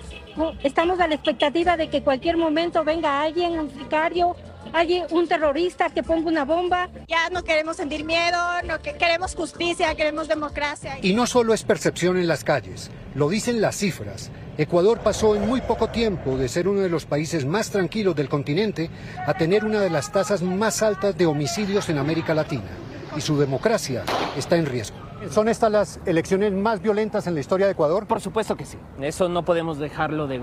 estamos 0.63 1.01
a 1.01 1.09
la 1.09 1.15
expectativa 1.15 1.79
de 1.79 1.89
que 1.89 2.03
cualquier 2.03 2.37
momento 2.37 2.85
venga 2.85 3.23
alguien, 3.23 3.59
un 3.61 3.71
sicario, 3.71 4.37
hay 4.73 5.03
un 5.11 5.29
terrorista 5.29 5.91
que 5.91 6.03
ponga 6.03 6.29
una 6.29 6.45
bomba. 6.45 6.89
Ya 7.09 7.31
no 7.31 7.45
queremos 7.45 7.77
sentir 7.77 8.05
miedo, 8.05 8.39
no 8.67 8.81
queremos 8.81 9.35
justicia, 9.35 9.95
queremos 9.95 10.29
democracia. 10.29 10.99
Y 11.03 11.13
no 11.13 11.27
solo 11.27 11.55
es 11.55 11.63
percepción 11.63 12.17
en 12.17 12.27
las 12.27 12.45
calles, 12.45 12.91
lo 13.15 13.29
dicen 13.29 13.61
las 13.61 13.77
cifras. 13.77 14.31
Ecuador 14.57 15.01
pasó 15.01 15.35
en 15.35 15.47
muy 15.49 15.61
poco 15.61 15.89
tiempo 15.89 16.37
de 16.37 16.49
ser 16.49 16.69
uno 16.69 16.81
de 16.81 16.89
los 16.89 17.07
países 17.07 17.45
más 17.45 17.71
tranquilos 17.71 18.15
del 18.15 18.29
continente 18.29 18.89
a 19.27 19.35
tener 19.35 19.65
una 19.65 19.81
de 19.81 19.91
las 19.91 20.13
tasas 20.13 20.43
más 20.43 20.83
altas 20.83 21.17
de 21.17 21.27
homicidios 21.27 21.89
en 21.89 21.99
América 21.99 22.35
Latina. 22.35 22.71
Y 23.17 23.21
su 23.21 23.39
democracia 23.39 24.05
está 24.37 24.57
en 24.57 24.67
riesgo. 24.67 24.97
¿Son 25.31 25.49
estas 25.49 25.73
las 25.73 26.01
elecciones 26.05 26.53
más 26.53 26.83
violentas 26.83 27.27
en 27.27 27.35
la 27.35 27.41
historia 27.41 27.67
de 27.67 27.73
Ecuador? 27.73 28.07
Por 28.07 28.21
supuesto 28.21 28.57
que 28.57 28.67
sí. 28.67 28.77
Eso 29.01 29.29
no 29.29 29.45
podemos 29.45 29.79
dejarlo 29.79 30.27
de, 30.27 30.41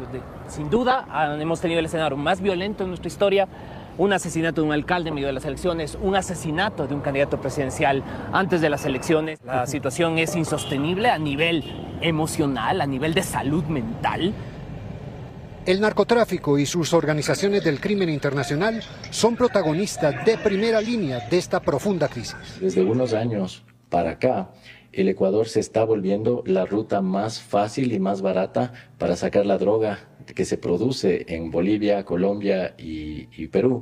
sin 0.48 0.70
duda. 0.70 1.06
Hemos 1.40 1.62
tenido 1.62 1.80
el 1.80 1.86
escenario 1.86 2.18
más 2.18 2.42
violento 2.42 2.84
en 2.84 2.90
nuestra 2.90 3.08
historia 3.08 3.48
un 4.02 4.14
asesinato 4.14 4.62
de 4.62 4.68
un 4.68 4.74
alcalde 4.74 5.10
en 5.10 5.16
medio 5.16 5.28
de 5.28 5.34
las 5.34 5.46
elecciones, 5.46 5.96
un 6.02 6.16
asesinato 6.16 6.88
de 6.88 6.96
un 6.96 7.02
candidato 7.02 7.40
presidencial 7.40 8.04
antes 8.34 8.60
de 8.60 8.68
las 8.68 8.84
elecciones. 8.84 9.38
La 9.46 9.68
situación 9.68 10.18
es 10.18 10.36
insostenible 10.36 11.08
a 11.08 11.20
nivel 11.20 11.64
emocional, 12.02 12.82
a 12.82 12.88
nivel 12.88 13.14
de 13.14 13.22
salud 13.22 13.64
mental. 13.66 14.34
El 15.68 15.82
narcotráfico 15.82 16.58
y 16.58 16.66
sus 16.66 16.94
organizaciones 16.94 17.64
del 17.64 17.80
crimen 17.80 18.10
internacional 18.10 18.82
son 19.12 19.36
protagonistas 19.36 20.26
de 20.26 20.36
primera 20.40 20.82
línea 20.82 21.20
de 21.30 21.38
esta 21.38 21.60
profunda 21.60 22.08
crisis. 22.08 22.58
Desde 22.60 22.82
unos 22.84 23.14
años 23.14 23.64
para 23.90 24.12
acá, 24.12 24.50
el 24.94 25.10
Ecuador 25.10 25.48
se 25.48 25.60
está 25.60 25.84
volviendo 25.84 26.42
la 26.48 26.66
ruta 26.66 27.02
más 27.02 27.40
fácil 27.40 27.94
y 27.94 28.00
más 28.00 28.24
barata 28.24 28.74
para 28.98 29.16
sacar 29.16 29.46
la 29.46 29.60
droga 29.60 30.00
que 30.34 30.46
se 30.46 30.58
produce 30.58 31.26
en 31.28 31.52
Bolivia, 31.52 32.04
Colombia 32.06 32.74
y, 32.78 33.48
Perú. 33.48 33.82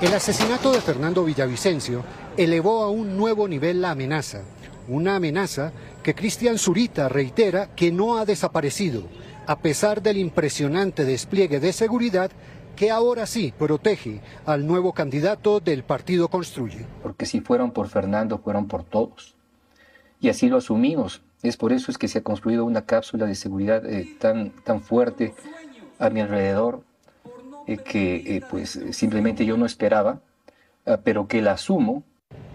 El 0.00 0.12
asesinato 0.12 0.72
de 0.72 0.80
Fernando 0.80 1.24
Villavicencio 1.24 2.04
elevó 2.36 2.82
a 2.82 2.90
un 2.90 3.16
nuevo 3.16 3.48
nivel 3.48 3.80
la 3.80 3.92
amenaza, 3.92 4.42
una 4.88 5.16
amenaza 5.16 5.72
que 6.02 6.14
Cristian 6.14 6.58
Zurita 6.58 7.08
reitera 7.08 7.74
que 7.74 7.92
no 7.92 8.18
ha 8.18 8.24
desaparecido, 8.24 9.04
a 9.46 9.58
pesar 9.60 10.02
del 10.02 10.18
impresionante 10.18 11.04
despliegue 11.04 11.60
de 11.60 11.72
seguridad 11.72 12.30
que 12.74 12.90
ahora 12.90 13.26
sí 13.26 13.52
protege 13.56 14.20
al 14.46 14.66
nuevo 14.66 14.92
candidato 14.92 15.60
del 15.60 15.84
partido 15.84 16.28
Construye. 16.28 16.86
Porque 17.02 17.24
si 17.24 17.40
fueron 17.40 17.70
por 17.70 17.88
Fernando, 17.88 18.38
fueron 18.38 18.66
por 18.66 18.84
todos. 18.84 19.34
Y 20.20 20.28
así 20.28 20.48
lo 20.48 20.58
asumimos. 20.58 21.22
Es 21.44 21.58
por 21.58 21.74
eso 21.74 21.90
es 21.90 21.98
que 21.98 22.08
se 22.08 22.20
ha 22.20 22.22
construido 22.22 22.64
una 22.64 22.86
cápsula 22.86 23.26
de 23.26 23.34
seguridad 23.34 23.84
eh, 23.84 24.16
tan, 24.18 24.50
tan 24.64 24.80
fuerte 24.80 25.34
a 25.98 26.08
mi 26.08 26.20
alrededor 26.20 26.82
eh, 27.66 27.76
que 27.76 28.36
eh, 28.36 28.42
pues 28.48 28.80
simplemente 28.92 29.44
yo 29.44 29.58
no 29.58 29.66
esperaba, 29.66 30.20
ah, 30.86 31.00
pero 31.04 31.28
que 31.28 31.42
la 31.42 31.52
asumo. 31.52 32.02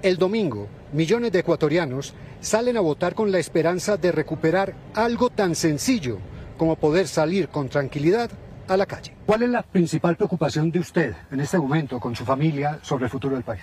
El 0.02 0.18
domingo, 0.18 0.68
millones 0.92 1.32
de 1.32 1.40
ecuatorianos 1.40 2.16
salen 2.42 2.78
a 2.78 2.82
votar 2.82 3.14
con 3.14 3.32
la 3.32 3.38
esperanza 3.38 3.96
de 3.96 4.12
recuperar 4.12 4.74
algo 4.96 5.30
tan 5.30 5.54
sencillo 5.54 6.18
como 6.58 6.76
poder 6.76 7.08
salir 7.08 7.50
con 7.50 7.70
tranquilidad 7.70 8.32
a 8.68 8.76
la 8.76 8.88
calle. 8.88 9.16
¿Cuál 9.28 9.44
es 9.44 9.50
la 9.50 9.62
principal 9.62 10.16
preocupación 10.16 10.72
de 10.72 10.80
usted 10.80 11.14
en 11.32 11.40
este 11.42 11.60
momento 11.60 12.00
con 12.00 12.16
su 12.16 12.26
familia 12.26 12.80
sobre 12.82 13.06
el 13.06 13.12
futuro 13.12 13.36
del 13.36 13.44
país? 13.44 13.62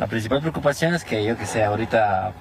La 0.00 0.08
principal 0.08 0.40
preocupación 0.40 0.92
es 0.92 1.04
que 1.04 1.24
yo 1.24 1.38
que 1.38 1.46
sé, 1.46 1.62
ahorita 1.62 2.34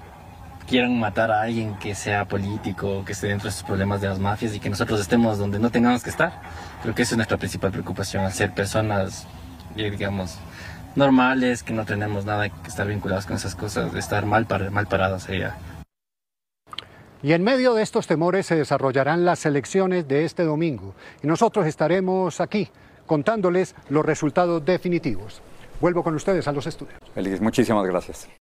quieran 0.68 1.00
matar 1.00 1.32
a 1.32 1.42
alguien 1.42 1.76
que 1.76 1.96
sea 1.96 2.26
político, 2.26 3.04
que 3.06 3.14
esté 3.14 3.28
dentro 3.28 3.46
de 3.46 3.50
esos 3.50 3.64
problemas 3.64 4.02
de 4.02 4.10
las 4.10 4.20
mafias 4.20 4.56
y 4.56 4.60
que 4.60 4.70
nosotros 4.70 5.00
estemos 5.00 5.38
donde 5.38 5.60
no 5.60 5.70
tengamos 5.70 6.04
que 6.04 6.10
estar. 6.10 6.42
Creo 6.82 6.96
que 6.96 7.04
esa 7.04 7.14
es 7.14 7.18
nuestra 7.18 7.38
principal 7.38 7.72
preocupación, 7.72 8.30
ser 8.32 8.54
personas, 8.54 9.28
digamos, 9.76 10.38
normales, 10.96 11.64
que 11.64 11.74
no 11.74 11.86
tenemos 11.86 12.26
nada 12.26 12.50
que 12.50 12.68
estar 12.68 12.88
vinculados 12.88 13.26
con 13.26 13.36
esas 13.36 13.56
cosas, 13.56 13.94
estar 13.96 14.26
mal, 14.26 14.48
mal 14.72 14.88
parados 14.88 15.30
allá. 15.30 15.56
Y 17.22 17.32
en 17.32 17.44
medio 17.44 17.74
de 17.74 17.84
estos 17.84 18.06
temores 18.06 18.46
se 18.46 18.56
desarrollarán 18.56 19.24
las 19.24 19.46
elecciones 19.46 20.08
de 20.10 20.26
este 20.26 20.44
domingo 20.44 20.94
y 21.22 21.28
nosotros 21.28 21.66
estaremos 21.66 22.42
aquí 22.42 22.70
contándoles 23.06 23.76
los 23.90 24.06
resultados 24.06 24.64
definitivos. 24.66 25.42
Vuelvo 25.80 26.04
con 26.04 26.16
ustedes 26.16 26.48
a 26.48 26.52
los 26.52 26.68
estudios. 26.68 27.00
Feliz, 27.14 27.40
muchísimas 27.40 27.86
gracias. 27.86 28.28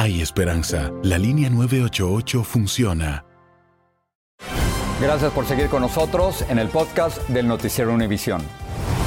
Hay 0.00 0.22
esperanza. 0.22 0.92
La 1.02 1.18
línea 1.18 1.50
988 1.50 2.44
funciona. 2.44 3.24
Gracias 5.02 5.32
por 5.32 5.44
seguir 5.44 5.66
con 5.68 5.82
nosotros 5.82 6.44
en 6.48 6.60
el 6.60 6.68
podcast 6.68 7.28
del 7.28 7.48
Noticiero 7.48 7.92
Univisión. 7.92 8.40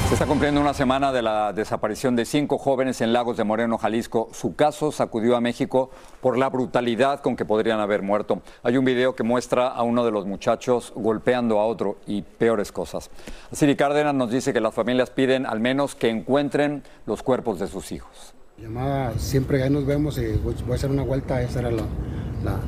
Se 0.10 0.15
está 0.15 0.25
cumpliendo 0.25 0.60
una 0.60 0.74
semana 0.74 1.13
de 1.13 1.21
la 1.21 1.53
desaparición 1.53 2.17
de 2.17 2.25
cinco 2.25 2.57
jóvenes 2.57 3.00
en 3.00 3.13
Lagos 3.13 3.38
de 3.38 3.45
Moreno, 3.45 3.77
Jalisco. 3.77 4.27
Su 4.33 4.57
caso 4.57 4.91
sacudió 4.91 5.38
a 5.38 5.39
México 5.39 5.91
por 6.19 6.38
la 6.38 6.50
brutalidad 6.50 7.21
con 7.21 7.38
que 7.38 7.45
podrían 7.45 7.79
haber 7.79 8.01
muerto. 8.01 8.41
Hay 8.62 8.75
un 8.75 8.83
video 8.83 9.15
que 9.15 9.24
muestra 9.24 9.69
a 9.69 9.83
uno 9.83 10.03
de 10.03 10.12
los 10.12 10.25
muchachos 10.25 10.91
golpeando 10.93 11.62
a 11.62 11.67
otro 11.67 12.00
y 12.05 12.24
peores 12.24 12.74
cosas. 12.74 13.10
Siri 13.53 13.77
Cárdenas 13.77 14.13
nos 14.13 14.29
dice 14.29 14.51
que 14.51 14.60
las 14.60 14.74
familias 14.74 15.10
piden 15.10 15.45
al 15.45 15.62
menos 15.62 15.95
que 15.95 16.10
encuentren 16.10 16.83
los 17.05 17.24
cuerpos 17.24 17.60
de 17.60 17.67
sus 17.69 17.93
hijos. 17.93 18.36
Llamaba 18.62 19.13
siempre, 19.18 19.63
ahí 19.63 19.72
nos 19.72 19.88
vemos 19.88 20.20
y 20.20 20.27
voy 20.38 20.53
a 20.72 20.75
hacer 20.75 20.91
una 20.91 21.01
vuelta, 21.01 21.41
esa 21.41 21.62
era 21.62 21.72
la, 21.72 21.84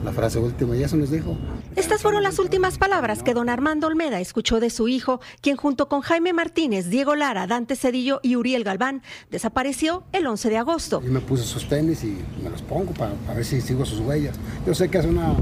la, 0.03 0.11
frase 0.11 0.39
última 0.39 0.75
y 0.75 0.81
eso 0.81 0.97
nos 0.97 1.11
dijo. 1.11 1.37
Estas 1.75 2.01
fueron 2.01 2.23
las 2.23 2.39
últimas 2.39 2.79
palabras 2.79 3.21
que 3.21 3.35
don 3.35 3.47
Armando 3.47 3.85
Olmeda 3.85 4.19
escuchó 4.19 4.59
de 4.59 4.71
su 4.71 4.87
hijo, 4.87 5.21
quien 5.41 5.55
junto 5.55 5.89
con 5.89 6.01
Jaime 6.01 6.33
Martínez, 6.33 6.89
Diego 6.89 7.15
Lara, 7.15 7.45
Dante 7.45 7.75
Cedillo 7.75 8.21
y 8.23 8.37
Uriel 8.37 8.63
Galván 8.63 9.03
desapareció 9.29 10.03
el 10.13 10.25
11 10.25 10.49
de 10.49 10.57
agosto. 10.57 11.01
Y 11.05 11.09
me 11.09 11.19
puse 11.19 11.43
sus 11.43 11.69
tenis 11.69 12.03
y 12.03 12.17
me 12.43 12.49
los 12.49 12.63
pongo 12.63 12.91
para, 12.93 13.13
para 13.13 13.35
ver 13.35 13.45
si 13.45 13.61
sigo 13.61 13.85
sus 13.85 13.99
huellas. 13.99 14.35
Yo 14.65 14.73
sé 14.73 14.89
que 14.89 14.97
es 14.97 15.05
una 15.05 15.35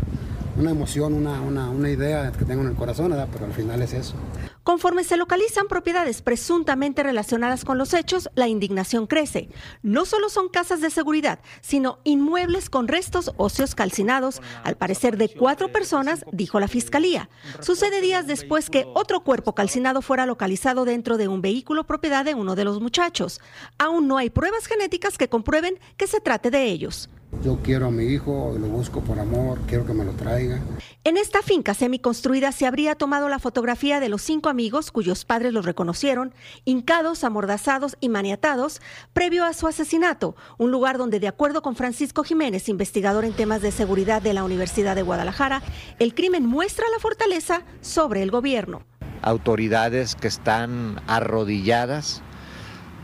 una 0.57 0.71
emoción, 0.71 1.13
una, 1.13 1.39
una, 1.41 1.69
una, 1.69 1.89
idea 1.89 2.31
que 2.31 2.43
tengo 2.43 2.61
en 2.61 2.67
el 2.67 2.75
corazón, 2.75 3.15
pero 3.31 3.45
al 3.45 3.53
final 3.53 3.81
es 3.81 3.93
eso. 3.93 4.15
Conforme 4.63 5.03
se 5.03 5.17
localizan 5.17 5.67
propiedades 5.67 6.21
presuntamente 6.21 7.01
relacionadas 7.01 7.65
con 7.65 7.79
los 7.79 7.95
hechos, 7.95 8.29
la 8.35 8.47
indignación 8.47 9.07
crece. 9.07 9.49
No 9.81 10.05
solo 10.05 10.29
son 10.29 10.49
casas 10.49 10.81
de 10.81 10.91
seguridad, 10.91 11.39
sino 11.61 11.97
inmuebles 12.03 12.69
con 12.69 12.87
restos 12.87 13.31
óseos 13.37 13.73
calcinados, 13.73 14.39
al 14.63 14.77
parecer 14.77 15.17
de 15.17 15.29
cuatro 15.29 15.71
personas, 15.71 16.25
dijo 16.31 16.59
la 16.59 16.67
fiscalía. 16.67 17.29
Sucede 17.59 18.01
días 18.01 18.27
después 18.27 18.69
que 18.69 18.87
otro 18.93 19.21
cuerpo 19.21 19.55
calcinado 19.55 20.03
fuera 20.03 20.27
localizado 20.27 20.85
dentro 20.85 21.17
de 21.17 21.27
un 21.27 21.41
vehículo 21.41 21.85
propiedad 21.85 22.23
de 22.23 22.35
uno 22.35 22.55
de 22.55 22.65
los 22.65 22.79
muchachos. 22.79 23.41
Aún 23.79 24.07
no 24.07 24.17
hay 24.17 24.29
pruebas 24.29 24.67
genéticas 24.67 25.17
que 25.17 25.29
comprueben 25.29 25.79
que 25.97 26.05
se 26.05 26.19
trate 26.19 26.51
de 26.51 26.65
ellos. 26.65 27.09
Yo 27.43 27.57
quiero 27.63 27.87
a 27.87 27.91
mi 27.91 28.03
hijo, 28.03 28.55
lo 28.59 28.67
busco 28.67 29.01
por 29.01 29.17
amor, 29.17 29.59
quiero 29.65 29.85
que 29.85 29.93
me 29.93 30.05
lo 30.05 30.11
traiga. 30.11 30.59
En 31.03 31.17
esta 31.17 31.41
finca 31.41 31.73
semiconstruida 31.73 32.51
se 32.51 32.67
habría 32.67 32.93
tomado 32.93 33.29
la 33.29 33.39
fotografía 33.39 33.99
de 33.99 34.09
los 34.09 34.21
cinco 34.21 34.49
amigos 34.49 34.91
cuyos 34.91 35.25
padres 35.25 35.51
los 35.51 35.65
reconocieron, 35.65 36.35
hincados, 36.65 37.23
amordazados 37.23 37.97
y 37.99 38.09
maniatados, 38.09 38.81
previo 39.13 39.45
a 39.45 39.53
su 39.53 39.65
asesinato, 39.65 40.35
un 40.59 40.69
lugar 40.69 40.99
donde, 40.99 41.19
de 41.19 41.29
acuerdo 41.29 41.63
con 41.63 41.75
Francisco 41.75 42.23
Jiménez, 42.23 42.69
investigador 42.69 43.25
en 43.25 43.33
temas 43.33 43.61
de 43.61 43.71
seguridad 43.71 44.21
de 44.21 44.33
la 44.33 44.43
Universidad 44.43 44.95
de 44.95 45.01
Guadalajara, 45.01 45.63
el 45.97 46.13
crimen 46.13 46.45
muestra 46.45 46.85
la 46.93 46.99
fortaleza 46.99 47.63
sobre 47.79 48.21
el 48.21 48.29
gobierno. 48.29 48.83
Autoridades 49.23 50.15
que 50.15 50.27
están 50.27 51.01
arrodilladas, 51.07 52.21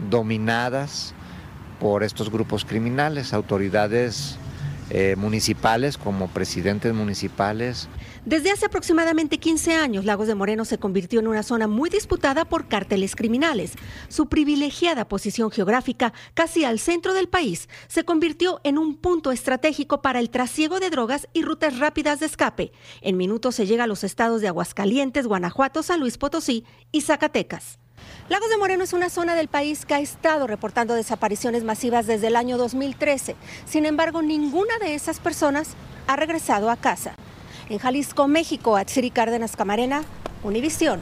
dominadas, 0.10 1.15
por 1.79 2.03
estos 2.03 2.31
grupos 2.31 2.65
criminales, 2.65 3.34
autoridades 3.34 4.38
eh, 4.89 5.17
municipales 5.17 5.98
como 5.98 6.29
presidentes 6.29 6.93
municipales. 6.93 7.89
Desde 8.24 8.51
hace 8.51 8.67
aproximadamente 8.67 9.38
15 9.38 9.75
años, 9.75 10.05
Lagos 10.05 10.27
de 10.27 10.36
Moreno 10.36 10.63
se 10.63 10.77
convirtió 10.77 11.19
en 11.19 11.27
una 11.27 11.43
zona 11.43 11.67
muy 11.67 11.89
disputada 11.89 12.46
por 12.46 12.69
cárteles 12.69 13.13
criminales. 13.13 13.74
Su 14.07 14.27
privilegiada 14.27 15.05
posición 15.05 15.51
geográfica, 15.51 16.13
casi 16.34 16.63
al 16.63 16.79
centro 16.79 17.13
del 17.13 17.27
país, 17.27 17.67
se 17.89 18.05
convirtió 18.05 18.62
en 18.63 18.77
un 18.77 18.96
punto 18.96 19.34
estratégico 19.34 20.01
para 20.01 20.19
el 20.19 20.29
trasiego 20.29 20.79
de 20.79 20.89
drogas 20.89 21.27
y 21.34 21.41
rutas 21.41 21.79
rápidas 21.79 22.22
de 22.22 22.27
escape. 22.27 22.72
En 23.01 23.17
minutos 23.17 23.55
se 23.55 23.65
llega 23.65 23.84
a 23.84 23.88
los 23.88 24.05
estados 24.05 24.39
de 24.39 24.48
Aguascalientes, 24.48 25.27
Guanajuato, 25.27 25.84
San 25.84 26.00
Luis 26.00 26.17
Potosí 26.17 26.63
y 26.93 27.01
Zacatecas. 27.01 27.77
Lagos 28.29 28.50
de 28.50 28.57
Moreno 28.57 28.83
es 28.83 28.92
una 28.92 29.09
zona 29.09 29.35
del 29.35 29.48
país 29.48 29.85
que 29.85 29.94
ha 29.94 30.01
estado 30.01 30.48
reportando 30.48 30.94
desapariciones 30.96 31.63
masivas 31.63 32.07
desde 32.07 32.27
el 32.27 32.35
año 32.35 32.57
2013. 32.57 33.37
Sin 33.66 33.85
embargo, 33.85 34.22
ninguna 34.22 34.77
de 34.79 34.96
esas 34.96 35.22
personas 35.22 35.70
ha 36.07 36.18
regresado 36.18 36.70
a 36.70 36.75
casa. 36.75 37.13
En 37.70 37.79
Jalisco, 37.79 38.27
México, 38.27 38.75
Atsiri 38.75 39.11
Cárdenas 39.11 39.55
Camarena, 39.55 40.03
Univisión. 40.44 41.00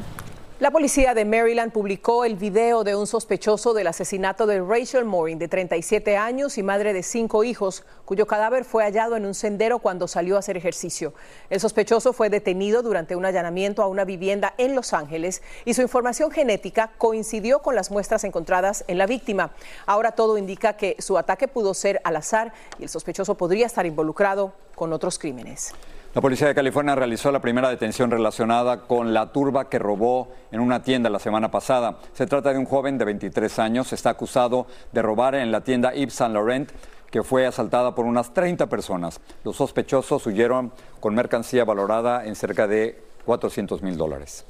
La 0.58 0.72
policía 0.72 1.14
de 1.14 1.26
Maryland 1.26 1.74
publicó 1.74 2.24
el 2.24 2.38
video 2.38 2.86
de 2.86 2.96
un 2.96 3.08
sospechoso 3.08 3.74
del 3.74 3.88
asesinato 3.88 4.48
de 4.48 4.62
Rachel 4.62 5.04
Morin, 5.04 5.38
de 5.38 5.50
37 5.50 6.16
años 6.16 6.58
y 6.58 6.64
madre 6.64 6.94
de 6.94 7.04
cinco 7.04 7.44
hijos, 7.44 7.84
cuyo 8.06 8.26
cadáver 8.26 8.64
fue 8.64 8.86
hallado 8.86 9.18
en 9.18 9.26
un 9.26 9.34
sendero 9.34 9.80
cuando 9.80 10.08
salió 10.08 10.38
a 10.38 10.40
hacer 10.40 10.56
ejercicio. 10.56 11.14
El 11.50 11.60
sospechoso 11.60 12.14
fue 12.14 12.30
detenido 12.30 12.84
durante 12.84 13.18
un 13.18 13.26
allanamiento 13.26 13.84
a 13.84 13.88
una 13.88 14.06
vivienda 14.06 14.54
en 14.58 14.76
Los 14.76 14.94
Ángeles 14.94 15.42
y 15.66 15.74
su 15.74 15.82
información 15.82 16.32
genética 16.32 16.94
coincidió 16.98 17.60
con 17.60 17.76
las 17.76 17.92
muestras 17.92 18.24
encontradas 18.24 18.86
en 18.88 18.98
la 18.98 19.08
víctima. 19.08 19.52
Ahora 19.86 20.14
todo 20.14 20.38
indica 20.38 20.78
que 20.78 20.96
su 21.00 21.18
ataque 21.18 21.50
pudo 21.50 21.74
ser 21.74 22.00
al 22.06 22.16
azar 22.16 22.54
y 22.80 22.84
el 22.84 22.90
sospechoso 22.90 23.36
podría 23.36 23.66
estar 23.66 23.86
involucrado 23.86 24.54
con 24.74 24.94
otros 24.94 25.20
crímenes. 25.20 25.74
La 26.16 26.22
policía 26.22 26.48
de 26.48 26.56
California 26.56 26.96
realizó 26.96 27.30
la 27.30 27.42
primera 27.42 27.70
detención 27.70 28.10
relacionada 28.10 28.84
con 28.84 29.14
la 29.14 29.34
turba 29.34 29.68
que 29.68 29.80
robó 29.80 30.30
en 30.50 30.62
una 30.62 30.82
tienda 30.82 31.10
la 31.10 31.20
semana 31.20 31.52
pasada. 31.52 31.98
Se 32.14 32.26
trata 32.26 32.54
de 32.54 32.58
un 32.58 32.64
joven 32.64 32.98
de 32.98 33.04
23 33.04 33.60
años. 33.60 33.92
Está 33.92 34.12
acusado 34.12 34.66
de 34.94 35.02
robar 35.02 35.36
en 35.36 35.52
la 35.52 35.60
tienda 35.66 35.94
Yves 35.94 36.14
Saint 36.14 36.34
Laurent 36.34 36.72
que 37.12 37.22
fue 37.22 37.46
asaltada 37.46 37.96
por 37.96 38.06
unas 38.06 38.34
30 38.34 38.68
personas. 38.68 39.20
Los 39.44 39.58
sospechosos 39.58 40.26
huyeron 40.26 40.72
con 41.02 41.14
mercancía 41.16 41.66
valorada 41.66 42.26
en 42.26 42.36
cerca 42.36 42.66
de 42.66 42.98
400 43.26 43.82
mil 43.82 43.98
dólares. 43.98 44.46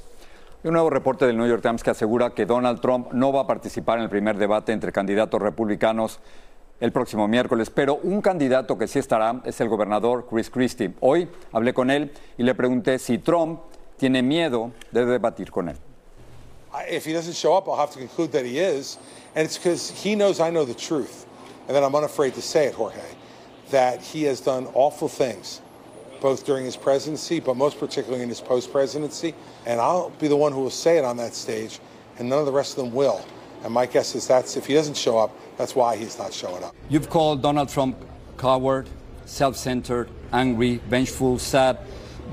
Un 0.62 0.72
nuevo 0.72 0.90
reporte 0.90 1.26
del 1.26 1.36
New 1.36 1.48
York 1.48 1.62
Times 1.62 1.82
que 1.82 1.90
asegura 1.90 2.30
que 2.30 2.46
Donald 2.46 2.80
Trump 2.80 3.12
no 3.12 3.32
va 3.32 3.40
a 3.40 3.46
participar 3.48 3.98
en 3.98 4.04
el 4.04 4.10
primer 4.10 4.36
debate 4.36 4.70
entre 4.70 4.92
candidatos 4.92 5.42
republicanos 5.42 6.20
el 6.80 6.92
próximo 6.92 7.26
miércoles, 7.26 7.70
pero 7.70 7.96
un 8.02 8.20
candidato 8.20 8.76
que 8.76 8.86
sí 8.86 8.98
estará 8.98 9.42
es 9.44 9.60
el 9.60 9.68
gobernador 9.68 10.26
Chris 10.28 10.50
Christie. 10.50 10.94
Hoy 11.00 11.28
hablé 11.52 11.72
con 11.72 11.90
él 11.90 12.12
y 12.36 12.42
le 12.42 12.54
pregunté 12.54 12.98
si 12.98 13.18
Trump 13.18 13.60
tiene 13.96 14.22
miedo 14.22 14.72
de 14.92 15.06
debatir 15.06 15.50
con 15.50 15.68
él. 15.68 15.76
If 16.90 17.06
he 17.06 17.14
doesn't 17.14 17.34
show 17.34 17.56
up, 17.56 17.68
I'll 17.68 17.76
have 17.76 17.92
to 17.92 17.98
conclude 17.98 18.32
that 18.32 18.44
he 18.44 18.58
is, 18.58 18.98
and 19.34 19.46
it's 19.46 19.56
because 19.56 19.90
he 19.90 20.14
knows 20.14 20.40
I 20.40 20.50
know 20.50 20.66
the 20.66 20.74
truth, 20.74 21.24
and 21.66 21.74
that 21.74 21.82
I'm 21.82 21.94
unafraid 21.94 22.34
to 22.34 22.42
say 22.42 22.66
it, 22.66 22.74
Jorge, 22.74 23.00
that 23.70 24.02
he 24.02 24.24
has 24.24 24.40
done 24.40 24.66
awful 24.74 25.08
things, 25.08 25.62
both 26.20 26.44
during 26.44 26.66
his 26.66 26.76
presidency, 26.76 27.40
but 27.40 27.56
most 27.56 27.80
particularly 27.80 28.22
in 28.22 28.28
his 28.28 28.42
post-presidency, 28.42 29.34
and 29.64 29.80
I'll 29.80 30.10
be 30.20 30.28
the 30.28 30.36
one 30.36 30.52
who 30.52 30.60
will 30.60 30.70
say 30.70 30.98
it 30.98 31.04
on 31.04 31.16
that 31.16 31.34
stage, 31.34 31.80
and 32.18 32.28
none 32.28 32.40
of 32.40 32.46
the 32.46 32.52
rest 32.52 32.76
of 32.76 32.84
them 32.84 32.94
will. 32.94 33.24
And 33.64 33.72
my 33.72 33.86
guess 33.86 34.14
is 34.14 34.26
that's 34.26 34.58
if 34.58 34.66
he 34.66 34.74
doesn't 34.74 34.98
show 34.98 35.16
up, 35.16 35.30
that's 35.56 35.74
why 35.74 35.96
he's 35.96 36.18
not 36.18 36.32
showing 36.32 36.62
up. 36.62 36.74
You've 36.88 37.10
called 37.10 37.42
Donald 37.42 37.68
Trump 37.68 37.96
coward, 38.36 38.88
self-centered, 39.24 40.08
angry, 40.32 40.80
vengeful, 40.88 41.38
sad, 41.38 41.78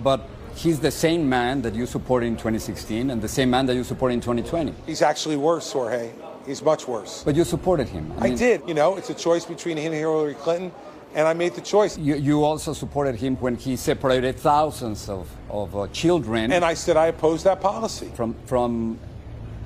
but 0.03 0.29
he's 0.55 0.79
the 0.79 0.91
same 0.91 1.27
man 1.27 1.61
that 1.61 1.73
you 1.73 1.85
supported 1.85 2.27
in 2.27 2.35
2016 2.35 3.09
and 3.09 3.21
the 3.21 3.27
same 3.27 3.49
man 3.49 3.65
that 3.65 3.75
you 3.75 3.83
supported 3.83 4.15
in 4.15 4.21
2020. 4.21 4.73
He's 4.85 5.01
actually 5.01 5.37
worse, 5.37 5.71
Jorge. 5.71 6.11
He's 6.45 6.61
much 6.61 6.87
worse. 6.87 7.23
But 7.23 7.35
you 7.35 7.45
supported 7.45 7.87
him. 7.87 8.13
I, 8.19 8.29
mean, 8.29 8.37
did. 8.37 8.61
You 8.67 8.73
know, 8.73 8.97
it's 8.97 9.09
a 9.09 9.13
choice 9.13 9.45
between 9.45 9.77
him 9.77 9.93
and 9.93 9.95
Hillary 9.95 10.33
Clinton 10.33 10.71
and 11.15 11.27
I 11.27 11.33
made 11.33 11.53
the 11.53 11.61
choice. 11.61 11.97
You, 11.97 12.15
you, 12.15 12.43
also 12.43 12.73
supported 12.73 13.15
him 13.15 13.35
when 13.37 13.55
he 13.55 13.75
separated 13.75 14.37
thousands 14.37 15.09
of, 15.09 15.29
of 15.49 15.75
uh, 15.75 15.87
children. 15.87 16.51
And 16.51 16.65
I 16.65 16.73
said 16.73 16.97
I 16.97 17.07
opposed 17.07 17.43
that 17.45 17.61
policy. 17.61 18.11
From, 18.15 18.35
from 18.45 18.99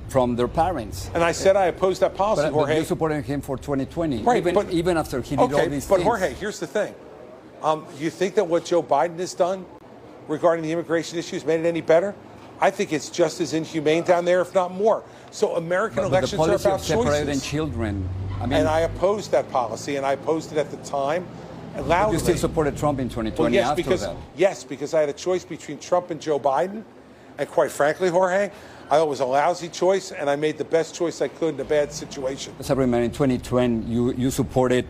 from 0.08 0.36
their 0.36 0.48
parents. 0.48 1.10
And 1.14 1.22
I 1.22 1.32
said 1.32 1.56
I 1.56 1.66
opposed 1.66 2.00
that 2.00 2.14
policy, 2.14 2.42
but, 2.42 2.52
Jorge. 2.52 2.74
But 2.74 2.78
you 2.78 2.84
supported 2.84 3.24
him 3.24 3.40
for 3.40 3.56
2020, 3.56 4.22
right, 4.22 4.38
even, 4.38 4.54
but, 4.54 4.70
even 4.70 4.96
after 4.96 5.20
he 5.20 5.36
did 5.36 5.42
okay, 5.44 5.62
all 5.62 5.68
these 5.68 5.86
but 5.86 5.96
things. 5.96 6.06
Jorge, 6.06 6.34
here's 6.34 6.58
the 6.58 6.66
thing. 6.66 6.94
Um, 7.62 7.86
you 7.98 8.10
think 8.10 8.34
that 8.36 8.46
what 8.46 8.64
Joe 8.64 8.82
Biden 8.82 9.18
has 9.18 9.34
done 9.34 9.66
regarding 10.28 10.64
the 10.64 10.72
immigration 10.72 11.18
issues 11.18 11.44
made 11.44 11.60
it 11.60 11.66
any 11.66 11.80
better? 11.80 12.14
I 12.60 12.70
think 12.70 12.92
it's 12.92 13.08
just 13.10 13.40
as 13.40 13.54
inhumane 13.54 14.02
down 14.02 14.24
there, 14.24 14.40
if 14.40 14.54
not 14.54 14.72
more. 14.72 15.04
So 15.30 15.56
American 15.56 16.02
but, 16.02 16.06
elections 16.06 16.40
are 16.40 16.54
about 16.54 16.82
choices. 16.82 17.44
children. 17.44 18.08
I 18.40 18.46
mean, 18.46 18.60
and 18.60 18.68
I 18.68 18.80
opposed 18.80 19.30
that 19.32 19.50
policy, 19.50 19.96
and 19.96 20.06
I 20.06 20.12
opposed 20.12 20.52
it 20.52 20.58
at 20.58 20.70
the 20.70 20.76
time. 20.78 21.26
And 21.74 21.86
loudly. 21.86 22.14
You 22.14 22.20
still 22.20 22.36
supported 22.36 22.76
Trump 22.76 22.98
in 22.98 23.08
2020 23.08 23.40
well, 23.40 23.52
yes, 23.52 23.68
after 23.68 23.82
because, 23.82 24.00
that. 24.00 24.16
Yes, 24.36 24.64
because 24.64 24.94
I 24.94 25.00
had 25.00 25.08
a 25.08 25.12
choice 25.12 25.44
between 25.44 25.78
Trump 25.78 26.10
and 26.10 26.20
Joe 26.20 26.40
Biden. 26.40 26.82
And 27.36 27.48
quite 27.48 27.70
frankly, 27.70 28.08
Jorge, 28.08 28.50
I 28.90 29.02
was 29.02 29.20
a 29.20 29.26
lousy 29.26 29.68
choice, 29.68 30.12
and 30.12 30.30
I 30.30 30.36
made 30.36 30.56
the 30.56 30.64
best 30.64 30.94
choice 30.94 31.20
I 31.20 31.28
could 31.28 31.54
in 31.54 31.60
a 31.60 31.64
bad 31.64 31.92
situation. 31.92 32.54
Mr. 32.58 33.04
In 33.04 33.10
2020, 33.10 33.84
you, 33.86 34.12
you 34.14 34.30
supported 34.30 34.86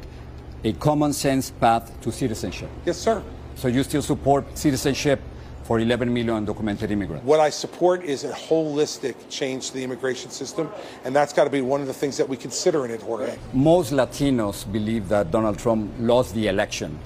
a 0.63 0.73
common 0.75 1.13
sense 1.13 1.51
path 1.51 2.01
to 2.03 2.13
citizenship. 2.13 2.71
Yes, 2.85 2.97
sir. 2.97 3.23
So 3.57 3.67
you 3.67 3.83
still 3.83 4.03
support 4.03 4.57
citizenship 4.57 5.21
for 5.65 5.81
11 5.81 6.13
million 6.13 6.47
undocumented 6.47 6.91
immigrants? 6.91 7.27
What 7.27 7.41
I 7.41 7.51
support 7.51 8.05
is 8.05 8.25
a 8.25 8.33
holistic 8.33 9.17
change 9.29 9.69
to 9.69 9.75
the 9.75 9.83
immigration 9.85 10.31
system, 10.31 10.71
and 11.05 11.15
that's 11.15 11.33
got 11.33 11.45
to 11.45 11.51
be 11.51 11.61
one 11.61 11.81
of 11.81 11.89
the 11.89 11.93
things 11.93 12.17
that 12.17 12.29
we 12.29 12.37
consider 12.37 12.85
in 12.85 12.93
it, 12.93 13.03
Jorge. 13.03 13.37
Most 13.53 13.93
Latinos 13.93 14.65
believe 14.73 15.09
that 15.09 15.31
Donald 15.31 15.59
Trump 15.59 15.93
lost 15.99 16.35
the 16.35 16.47
election. 16.47 16.99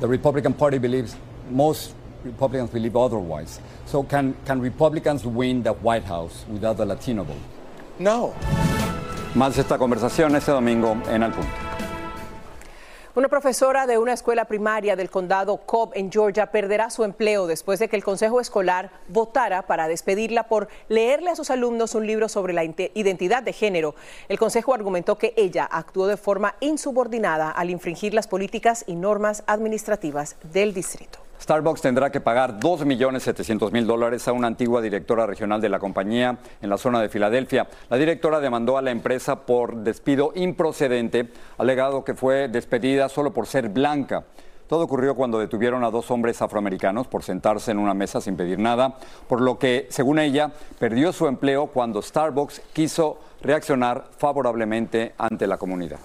The 0.00 0.08
Republican 0.08 0.54
Party 0.54 0.78
believes, 0.78 1.14
most 1.50 1.94
Republicans 2.24 2.70
believe 2.70 2.96
otherwise. 2.96 3.60
So 3.92 4.02
can, 4.02 4.34
can 4.46 4.58
Republicans 4.62 5.26
win 5.26 5.62
the 5.62 5.72
White 5.72 6.06
House 6.06 6.46
without 6.50 6.78
the 6.78 6.86
Latino 6.86 7.24
vote? 7.24 7.36
No. 7.98 8.32
Más 9.34 9.58
esta 9.58 9.76
conversación 9.76 10.34
este 10.34 10.50
domingo 10.50 10.96
en 11.10 11.22
Al 11.22 11.32
Punto. 11.32 11.50
Una 13.14 13.28
profesora 13.28 13.86
de 13.86 13.98
una 13.98 14.14
escuela 14.14 14.46
primaria 14.46 14.96
del 14.96 15.10
condado 15.10 15.58
Cobb 15.58 15.90
en 15.92 16.10
Georgia 16.10 16.50
perderá 16.50 16.88
su 16.88 17.04
empleo 17.04 17.46
después 17.46 17.80
de 17.80 17.88
que 17.88 17.96
el 17.96 18.02
consejo 18.02 18.40
escolar 18.40 18.90
votara 19.08 19.66
para 19.66 19.88
despedirla 19.88 20.44
por 20.44 20.68
leerle 20.88 21.28
a 21.28 21.36
sus 21.36 21.50
alumnos 21.50 21.94
un 21.94 22.06
libro 22.06 22.30
sobre 22.30 22.54
la 22.54 22.64
identidad 22.64 23.42
de 23.42 23.52
género. 23.52 23.94
El 24.30 24.38
consejo 24.38 24.72
argumentó 24.72 25.18
que 25.18 25.34
ella 25.36 25.68
actuó 25.70 26.06
de 26.06 26.16
forma 26.16 26.54
insubordinada 26.60 27.50
al 27.50 27.68
infringir 27.68 28.14
las 28.14 28.26
políticas 28.26 28.84
y 28.86 28.94
normas 28.94 29.44
administrativas 29.46 30.36
del 30.50 30.72
distrito. 30.72 31.21
Starbucks 31.42 31.82
tendrá 31.82 32.12
que 32.12 32.20
pagar 32.20 32.60
2.700.000 32.60 33.84
dólares 33.84 34.28
a 34.28 34.32
una 34.32 34.46
antigua 34.46 34.80
directora 34.80 35.26
regional 35.26 35.60
de 35.60 35.68
la 35.68 35.80
compañía 35.80 36.38
en 36.60 36.70
la 36.70 36.78
zona 36.78 37.00
de 37.00 37.08
Filadelfia. 37.08 37.66
La 37.90 37.96
directora 37.96 38.38
demandó 38.38 38.78
a 38.78 38.82
la 38.82 38.92
empresa 38.92 39.44
por 39.44 39.78
despido 39.78 40.30
improcedente, 40.36 41.32
alegado 41.58 42.04
que 42.04 42.14
fue 42.14 42.46
despedida 42.46 43.08
solo 43.08 43.32
por 43.32 43.48
ser 43.48 43.70
blanca. 43.70 44.22
Todo 44.68 44.84
ocurrió 44.84 45.16
cuando 45.16 45.40
detuvieron 45.40 45.82
a 45.82 45.90
dos 45.90 46.12
hombres 46.12 46.40
afroamericanos 46.40 47.08
por 47.08 47.24
sentarse 47.24 47.72
en 47.72 47.78
una 47.78 47.92
mesa 47.92 48.20
sin 48.20 48.36
pedir 48.36 48.60
nada, 48.60 48.94
por 49.26 49.40
lo 49.40 49.58
que, 49.58 49.88
según 49.90 50.20
ella, 50.20 50.52
perdió 50.78 51.12
su 51.12 51.26
empleo 51.26 51.66
cuando 51.66 52.02
Starbucks 52.02 52.62
quiso 52.72 53.18
reaccionar 53.42 54.04
favorablemente 54.16 55.14
ante 55.18 55.48
la 55.48 55.58
comunidad. 55.58 55.98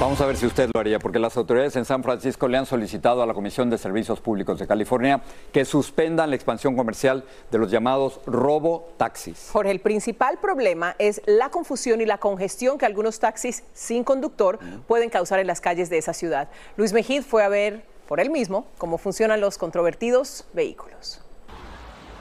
Vamos 0.00 0.20
a 0.20 0.26
ver 0.26 0.36
si 0.36 0.46
usted 0.46 0.70
lo 0.72 0.78
haría, 0.78 1.00
porque 1.00 1.18
las 1.18 1.36
autoridades 1.36 1.74
en 1.74 1.84
San 1.84 2.04
Francisco 2.04 2.46
le 2.46 2.56
han 2.56 2.66
solicitado 2.66 3.20
a 3.20 3.26
la 3.26 3.34
Comisión 3.34 3.68
de 3.68 3.78
Servicios 3.78 4.20
Públicos 4.20 4.56
de 4.60 4.68
California 4.68 5.20
que 5.52 5.64
suspendan 5.64 6.30
la 6.30 6.36
expansión 6.36 6.76
comercial 6.76 7.24
de 7.50 7.58
los 7.58 7.68
llamados 7.68 8.20
robo 8.24 8.92
taxis. 8.96 9.48
Jorge, 9.52 9.72
el 9.72 9.80
principal 9.80 10.38
problema 10.40 10.94
es 11.00 11.20
la 11.26 11.50
confusión 11.50 12.00
y 12.00 12.06
la 12.06 12.18
congestión 12.18 12.78
que 12.78 12.86
algunos 12.86 13.18
taxis 13.18 13.64
sin 13.74 14.04
conductor 14.04 14.60
pueden 14.86 15.10
causar 15.10 15.40
en 15.40 15.48
las 15.48 15.60
calles 15.60 15.90
de 15.90 15.98
esa 15.98 16.12
ciudad. 16.12 16.48
Luis 16.76 16.92
Mejid 16.92 17.22
fue 17.22 17.42
a 17.42 17.48
ver 17.48 17.84
por 18.06 18.20
él 18.20 18.30
mismo 18.30 18.68
cómo 18.78 18.98
funcionan 18.98 19.40
los 19.40 19.58
controvertidos 19.58 20.46
vehículos. 20.52 21.20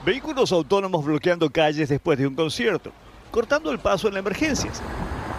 Vehículos 0.03 0.51
autónomos 0.51 1.05
bloqueando 1.05 1.47
calles 1.51 1.89
después 1.89 2.17
de 2.17 2.25
un 2.25 2.33
concierto, 2.33 2.91
cortando 3.29 3.69
el 3.69 3.77
paso 3.77 4.07
en 4.07 4.17
emergencias 4.17 4.81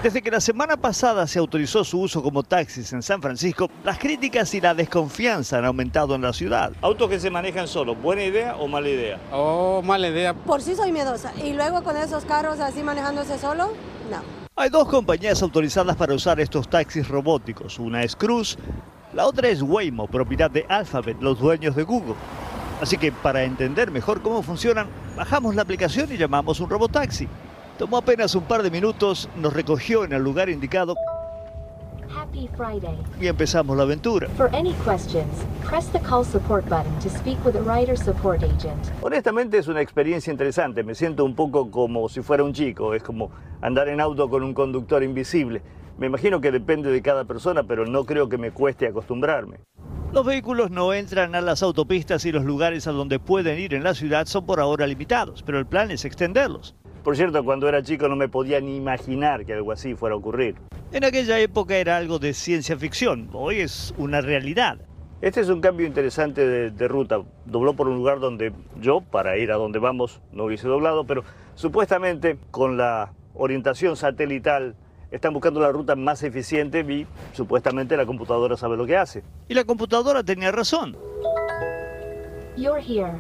desde 0.03 0.23
que 0.23 0.31
la 0.31 0.41
semana 0.41 0.77
pasada 0.77 1.27
se 1.27 1.39
autorizó 1.39 1.83
su 1.83 2.01
uso 2.01 2.23
como 2.23 2.43
taxis 2.43 2.93
en 2.93 3.03
San 3.03 3.21
Francisco, 3.21 3.69
las 3.85 3.99
críticas 3.99 4.55
y 4.55 4.61
la 4.61 4.75
desconfianza 4.75 5.59
han 5.59 5.65
aumentado 5.65 6.15
en 6.15 6.23
la 6.23 6.33
ciudad. 6.33 6.73
Autos 6.83 7.11
que 7.11 7.19
se 7.19 7.31
manejan 7.31 7.67
solo, 7.67 7.97
¿buena 7.97 8.23
idea 8.23 8.57
o 8.57 8.69
mala 8.69 8.89
idea? 8.89 9.19
Oh, 9.33 9.83
mala 9.83 10.09
idea. 10.09 10.35
Por 10.35 10.63
sí 10.63 10.77
soy 10.77 10.93
miedosa. 10.93 11.33
Y 11.45 11.53
luego 11.53 11.83
con 11.83 11.97
esos 11.97 12.25
carros 12.25 12.61
así 12.61 12.83
manejándose 12.83 13.39
solo, 13.39 13.73
no. 14.11 14.23
Hay 14.55 14.71
dos 14.71 14.89
compañías 14.89 15.43
autorizadas 15.43 15.97
para 15.97 16.15
usar 16.15 16.41
estos 16.41 16.69
taxis 16.69 17.09
robóticos. 17.09 17.79
Una 17.79 18.03
es 18.03 18.15
Cruz, 18.15 18.57
la 19.15 19.27
otra 19.27 19.49
es 19.49 19.63
Waymo, 19.63 20.07
propiedad 20.07 20.51
de 20.51 20.65
Alphabet, 20.69 21.17
los 21.21 21.39
dueños 21.39 21.75
de 21.75 21.83
Google. 21.83 22.15
Así 22.81 22.97
que 22.97 23.11
para 23.11 23.43
entender 23.43 23.91
mejor 23.91 24.23
cómo 24.23 24.43
funcionan, 24.43 24.87
bajamos 25.17 25.57
la 25.57 25.63
aplicación 25.63 26.13
y 26.13 26.17
llamamos 26.17 26.61
un 26.61 26.71
robotaxi. 26.71 27.27
Tomó 27.79 27.99
apenas 27.99 28.35
un 28.35 28.43
par 28.43 28.65
de 28.65 28.73
minutos, 28.73 29.29
nos 29.37 29.53
recogió 29.53 30.03
en 30.03 30.13
el 30.13 30.21
lugar 30.21 30.49
indicado 30.49 30.97
Happy 32.13 32.49
Friday. 32.57 32.99
y 33.21 33.29
empezamos 33.29 33.77
la 33.77 33.85
aventura. 33.85 34.29
For 34.31 34.53
any 34.53 34.75
questions, 34.85 35.29
press 35.65 35.87
the 35.93 36.01
call 36.01 36.25
support 36.25 36.69
button 36.69 36.93
to 36.99 37.09
speak 37.09 37.39
with 37.45 37.55
a 37.55 37.61
rider 37.61 37.97
support 37.97 38.43
agent. 38.43 38.91
Honestamente 39.01 39.59
es 39.59 39.69
una 39.69 39.81
experiencia 39.81 40.33
interesante, 40.33 40.83
me 40.83 40.97
siento 40.97 41.25
un 41.25 41.37
poco 41.37 41.71
como 41.71 42.09
si 42.09 42.21
fuera 42.21 42.43
un 42.43 42.53
chico, 42.53 42.95
es 42.95 43.03
como 43.05 43.31
andar 43.61 43.89
en 43.89 44.01
auto 44.01 44.29
con 44.29 44.43
un 44.43 44.55
conductor 44.55 45.05
invisible. 45.05 45.63
Me 45.99 46.09
imagino 46.09 46.41
que 46.41 46.51
depende 46.51 46.91
de 46.91 47.01
cada 47.01 47.27
persona, 47.27 47.63
pero 47.63 47.87
no 47.87 48.05
creo 48.05 48.29
que 48.29 48.39
me 48.39 48.51
cueste 48.51 48.89
acostumbrarme. 48.89 49.59
Los 50.13 50.27
vehículos 50.27 50.73
no 50.73 50.93
entran 50.95 51.37
a 51.37 51.41
las 51.41 51.63
autopistas 51.63 52.25
y 52.25 52.33
los 52.33 52.45
lugares 52.45 52.89
a 52.89 52.93
donde 52.93 53.21
pueden 53.21 53.57
ir 53.61 53.75
en 53.75 53.85
la 53.85 53.95
ciudad 53.95 54.27
son 54.27 54.47
por 54.47 54.59
ahora 54.59 54.85
limitados, 54.89 55.45
pero 55.45 55.61
el 55.61 55.67
plan 55.67 55.93
es 55.93 56.05
extenderlos. 56.05 56.75
Por 57.03 57.17
cierto, 57.17 57.45
cuando 57.45 57.69
era 57.69 57.83
chico 57.83 58.09
no 58.09 58.17
me 58.17 58.29
podía 58.29 58.61
ni 58.61 58.77
imaginar 58.77 59.45
que 59.47 59.55
algo 59.55 59.73
así 59.73 59.95
fuera 59.95 60.15
a 60.15 60.19
ocurrir. 60.19 60.57
En 60.93 61.05
aquella 61.05 61.39
época 61.39 61.77
era 61.77 61.97
algo 61.97 62.19
de 62.19 62.35
ciencia 62.35 62.77
ficción, 62.77 63.29
hoy 63.33 63.61
es 63.61 63.95
una 63.99 64.21
realidad. 64.21 64.79
Este 65.21 65.41
es 65.41 65.49
un 65.49 65.61
cambio 65.61 65.87
interesante 65.87 66.47
de, 66.47 66.71
de, 66.71 66.89
ruta. 66.89 67.21
Dobló 67.45 67.75
por 67.75 67.89
un 67.89 67.97
lugar 67.97 68.21
donde 68.21 68.53
yo, 68.81 69.01
para 69.01 69.37
ir 69.37 69.51
a 69.51 69.57
donde 69.57 69.81
vamos, 69.81 70.21
no 70.33 70.45
hubiese 70.45 70.69
doblado, 70.69 71.05
pero 71.05 71.25
supuestamente 71.57 72.39
con 72.53 72.77
la 72.77 73.13
orientación 73.35 73.97
satelital 73.97 74.77
están 75.11 75.33
buscando 75.33 75.61
la 75.61 75.73
ruta 75.73 75.97
más 75.97 76.23
eficiente 76.23 76.81
y 76.81 77.07
supuestamente 77.33 77.97
la 77.97 78.07
computadora 78.07 78.57
sabe 78.57 78.77
lo 78.77 78.87
que 78.87 78.97
hace. 78.97 79.23
Y 79.49 79.55
la 79.55 79.65
computadora 79.65 80.23
tenía 80.23 80.53
razón. 80.53 80.97
You're 82.57 82.81
here. 82.81 83.19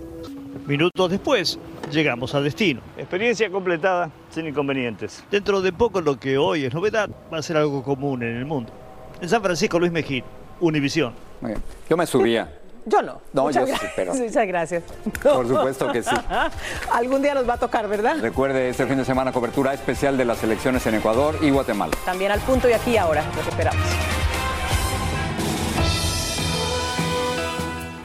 Minutos 0.66 1.10
después, 1.10 1.58
llegamos 1.90 2.34
a 2.34 2.40
destino. 2.40 2.80
Experiencia 2.96 3.50
completada 3.50 4.10
sin 4.30 4.46
inconvenientes. 4.46 5.24
Dentro 5.30 5.60
de 5.60 5.72
poco 5.72 6.00
lo 6.00 6.18
que 6.18 6.38
hoy 6.38 6.64
es 6.64 6.74
novedad 6.74 7.08
va 7.32 7.38
a 7.38 7.42
ser 7.42 7.56
algo 7.56 7.82
común 7.82 8.22
en 8.22 8.36
el 8.36 8.44
mundo. 8.44 8.72
En 9.20 9.28
San 9.28 9.42
Francisco, 9.42 9.78
Luis 9.78 9.92
Mejía, 9.92 10.24
Univisión. 10.60 11.12
Muy 11.40 11.52
bien. 11.52 11.62
Yo 11.88 11.96
me 11.96 12.06
subía. 12.06 12.52
Yo 12.86 13.02
no. 13.02 13.20
No, 13.32 13.42
Muchas 13.44 13.68
yo 13.68 13.76
sí, 13.76 13.86
pero. 13.96 14.14
Muchas 14.14 14.46
gracias. 14.46 14.82
Por 15.22 15.46
supuesto 15.46 15.92
que 15.92 16.02
sí. 16.02 16.14
Algún 16.92 17.22
día 17.22 17.34
nos 17.34 17.48
va 17.48 17.54
a 17.54 17.58
tocar, 17.58 17.88
¿verdad? 17.88 18.16
Recuerde 18.20 18.70
este 18.70 18.86
fin 18.86 18.96
de 18.96 19.04
semana 19.04 19.32
cobertura 19.32 19.74
especial 19.74 20.16
de 20.16 20.24
las 20.24 20.42
elecciones 20.42 20.86
en 20.86 20.94
Ecuador 20.94 21.36
y 21.42 21.50
Guatemala. 21.50 21.92
También 22.04 22.32
al 22.32 22.40
punto 22.40 22.68
y 22.68 22.72
aquí 22.72 22.96
ahora. 22.96 23.24
Los 23.36 23.46
esperamos. 23.46 23.82